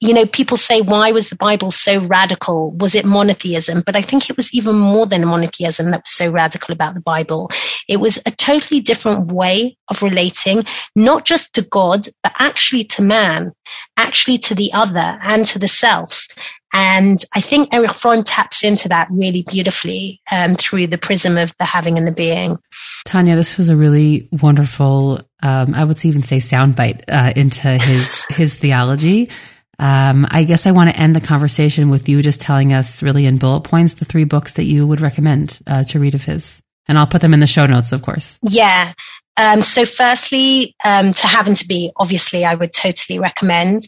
you 0.00 0.12
know, 0.12 0.26
people 0.26 0.58
say, 0.58 0.82
why 0.82 1.12
was 1.12 1.30
the 1.30 1.36
Bible 1.36 1.70
so 1.70 2.04
radical? 2.04 2.70
Was 2.72 2.94
it 2.94 3.06
monotheism? 3.06 3.82
But 3.84 3.96
I 3.96 4.02
think 4.02 4.28
it 4.28 4.36
was 4.36 4.52
even 4.52 4.76
more 4.76 5.06
than 5.06 5.26
monotheism 5.26 5.90
that 5.90 6.02
was 6.02 6.10
so 6.10 6.30
radical 6.30 6.72
about 6.72 6.94
the 6.94 7.00
Bible. 7.00 7.50
It 7.88 7.98
was 7.98 8.18
a 8.26 8.30
totally 8.30 8.80
different 8.80 9.32
way 9.32 9.78
of 9.88 10.02
relating, 10.02 10.64
not 10.94 11.24
just 11.24 11.54
to 11.54 11.62
God, 11.62 12.06
but 12.22 12.32
actually 12.38 12.84
to 12.84 13.02
man, 13.02 13.52
actually 13.96 14.38
to 14.38 14.54
the 14.54 14.74
other 14.74 15.18
and 15.22 15.46
to 15.46 15.58
the 15.58 15.68
self. 15.68 16.26
And 16.74 17.24
I 17.34 17.40
think 17.40 17.72
Erich 17.72 17.94
Fromm 17.94 18.22
taps 18.22 18.64
into 18.64 18.90
that 18.90 19.08
really 19.10 19.44
beautifully 19.48 20.20
um, 20.30 20.56
through 20.56 20.88
the 20.88 20.98
prism 20.98 21.38
of 21.38 21.56
the 21.58 21.64
having 21.64 21.96
and 21.96 22.06
the 22.06 22.12
being. 22.12 22.58
Tanya, 23.06 23.34
this 23.34 23.56
was 23.56 23.70
a 23.70 23.76
really 23.76 24.28
wonderful, 24.30 25.20
um, 25.42 25.74
I 25.74 25.84
would 25.84 26.04
even 26.04 26.22
say 26.22 26.36
soundbite 26.36 27.04
uh, 27.08 27.32
into 27.34 27.68
his 27.68 28.26
his 28.28 28.54
theology. 28.54 29.30
Um, 29.78 30.26
I 30.30 30.44
guess 30.44 30.66
I 30.66 30.70
want 30.70 30.90
to 30.90 30.96
end 30.98 31.14
the 31.14 31.20
conversation 31.20 31.90
with 31.90 32.08
you 32.08 32.22
just 32.22 32.40
telling 32.40 32.72
us, 32.72 33.02
really 33.02 33.26
in 33.26 33.38
bullet 33.38 33.62
points, 33.62 33.94
the 33.94 34.04
three 34.04 34.24
books 34.24 34.54
that 34.54 34.64
you 34.64 34.86
would 34.86 35.00
recommend 35.00 35.58
uh, 35.66 35.84
to 35.84 35.98
read 36.00 36.14
of 36.14 36.24
his. 36.24 36.62
And 36.88 36.98
I'll 36.98 37.06
put 37.06 37.20
them 37.20 37.34
in 37.34 37.40
the 37.40 37.46
show 37.46 37.66
notes, 37.66 37.92
of 37.92 38.02
course. 38.02 38.38
Yeah. 38.42 38.92
Um, 39.36 39.60
so, 39.60 39.84
firstly, 39.84 40.74
um, 40.82 41.12
to 41.12 41.26
have 41.26 41.46
and 41.46 41.56
to 41.58 41.68
be, 41.68 41.90
obviously, 41.96 42.44
I 42.44 42.54
would 42.54 42.72
totally 42.72 43.18
recommend. 43.18 43.82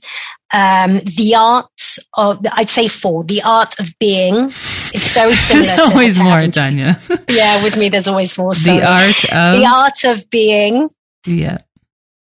Um, 0.53 0.99
the 0.99 1.36
art 1.39 1.99
of, 2.14 2.45
I'd 2.53 2.68
say 2.68 2.89
four, 2.89 3.24
the 3.24 3.43
art 3.45 3.80
of 3.80 3.95
being. 3.99 4.34
It's 4.34 5.14
very 5.14 5.34
similar. 5.34 5.66
there's 5.66 5.89
always 5.89 6.18
more, 6.18 6.47
Tanya. 6.49 6.99
yeah, 7.30 7.62
with 7.62 7.78
me, 7.78 7.89
there's 7.89 8.09
always 8.09 8.36
more. 8.36 8.55
Sorry. 8.55 8.80
The 8.80 8.86
art 8.86 9.24
of. 9.24 9.61
The 9.61 9.66
art 9.66 10.05
of 10.05 10.28
being. 10.28 10.91
Yeah 11.24 11.59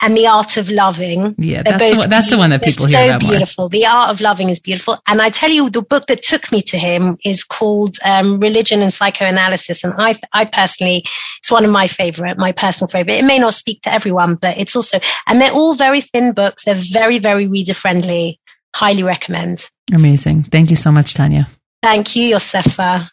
and 0.04 0.14
the 0.14 0.26
art 0.26 0.58
of 0.58 0.70
loving. 0.70 1.34
Yeah, 1.38 1.62
that's, 1.62 2.02
the, 2.02 2.06
that's 2.08 2.28
the 2.28 2.36
one 2.36 2.50
that 2.50 2.62
people 2.62 2.84
hear 2.84 2.98
so 2.98 3.06
about 3.16 3.20
beautiful. 3.20 3.64
More. 3.64 3.68
The 3.70 3.86
art 3.86 4.10
of 4.10 4.20
loving 4.20 4.50
is 4.50 4.60
beautiful. 4.60 4.98
And 5.06 5.22
I 5.22 5.30
tell 5.30 5.50
you, 5.50 5.70
the 5.70 5.80
book 5.80 6.06
that 6.06 6.20
took 6.20 6.52
me 6.52 6.60
to 6.62 6.78
him 6.78 7.16
is 7.24 7.42
called 7.42 7.96
um, 8.04 8.38
Religion 8.38 8.80
and 8.80 8.92
Psychoanalysis. 8.92 9.82
And 9.82 9.94
I, 9.96 10.14
I 10.34 10.44
personally, 10.44 11.04
it's 11.38 11.50
one 11.50 11.64
of 11.64 11.70
my 11.70 11.88
favorite, 11.88 12.38
my 12.38 12.52
personal 12.52 12.88
favorite. 12.88 13.14
It 13.14 13.24
may 13.24 13.38
not 13.38 13.54
speak 13.54 13.80
to 13.82 13.92
everyone, 13.92 14.34
but 14.34 14.58
it's 14.58 14.76
also, 14.76 14.98
and 15.26 15.40
they're 15.40 15.52
all 15.52 15.74
very 15.74 16.02
thin 16.02 16.34
books. 16.34 16.66
They're 16.66 16.74
very, 16.74 17.18
very 17.18 17.48
reader 17.48 17.74
friendly. 17.74 18.40
Highly 18.74 19.04
recommend. 19.04 19.70
Amazing. 19.92 20.42
Thank 20.44 20.68
you 20.68 20.76
so 20.76 20.92
much, 20.92 21.14
Tanya. 21.14 21.48
Thank 21.82 22.16
you, 22.16 22.34
Yosefa. 22.34 23.08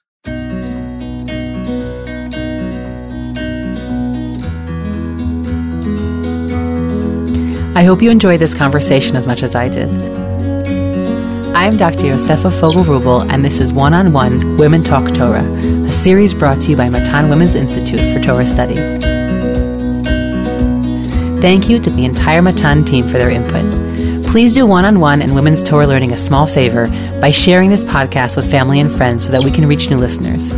I 7.81 7.83
hope 7.83 8.03
you 8.03 8.11
enjoyed 8.11 8.39
this 8.39 8.53
conversation 8.53 9.15
as 9.15 9.25
much 9.25 9.41
as 9.41 9.55
I 9.55 9.67
did. 9.67 9.89
I'm 11.55 11.77
Dr. 11.77 12.03
Yosefa 12.03 12.51
Fogel 12.59 12.83
Rubel, 12.83 13.27
and 13.27 13.43
this 13.43 13.59
is 13.59 13.73
One 13.73 13.95
on 13.95 14.13
One 14.13 14.55
Women 14.57 14.83
Talk 14.83 15.11
Torah, 15.15 15.43
a 15.87 15.91
series 15.91 16.35
brought 16.35 16.61
to 16.61 16.69
you 16.69 16.75
by 16.75 16.89
Matan 16.89 17.27
Women's 17.27 17.55
Institute 17.55 17.99
for 17.99 18.23
Torah 18.23 18.45
Study. 18.45 18.75
Thank 21.41 21.69
you 21.69 21.79
to 21.79 21.89
the 21.89 22.05
entire 22.05 22.43
Matan 22.43 22.85
team 22.85 23.07
for 23.07 23.17
their 23.17 23.31
input. 23.31 23.65
Please 24.27 24.53
do 24.53 24.67
one 24.67 24.85
on 24.85 24.99
one 24.99 25.19
and 25.19 25.33
women's 25.33 25.63
Torah 25.63 25.87
learning 25.87 26.11
a 26.11 26.17
small 26.17 26.45
favor 26.45 26.85
by 27.19 27.31
sharing 27.31 27.71
this 27.71 27.83
podcast 27.83 28.35
with 28.35 28.51
family 28.51 28.79
and 28.79 28.91
friends 28.91 29.25
so 29.25 29.31
that 29.31 29.43
we 29.43 29.49
can 29.49 29.65
reach 29.65 29.89
new 29.89 29.97
listeners. 29.97 30.53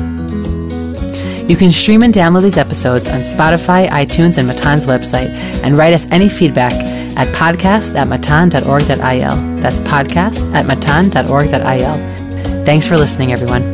You 1.50 1.56
can 1.56 1.72
stream 1.72 2.04
and 2.04 2.14
download 2.14 2.44
these 2.44 2.58
episodes 2.58 3.08
on 3.08 3.22
Spotify, 3.22 3.88
iTunes, 3.88 4.38
and 4.38 4.46
Matan's 4.46 4.86
website, 4.86 5.30
and 5.64 5.78
write 5.78 5.94
us 5.94 6.06
any 6.12 6.28
feedback 6.28 6.74
at 7.18 7.28
podcast 7.36 7.96
at 7.96 8.08
matan.org.il. 8.08 9.62
That's 9.62 9.80
podcast 9.82 10.54
at 10.54 10.66
matan.org.il. 10.66 12.66
Thanks 12.66 12.88
for 12.88 12.98
listening, 12.98 13.34
everyone. 13.34 13.73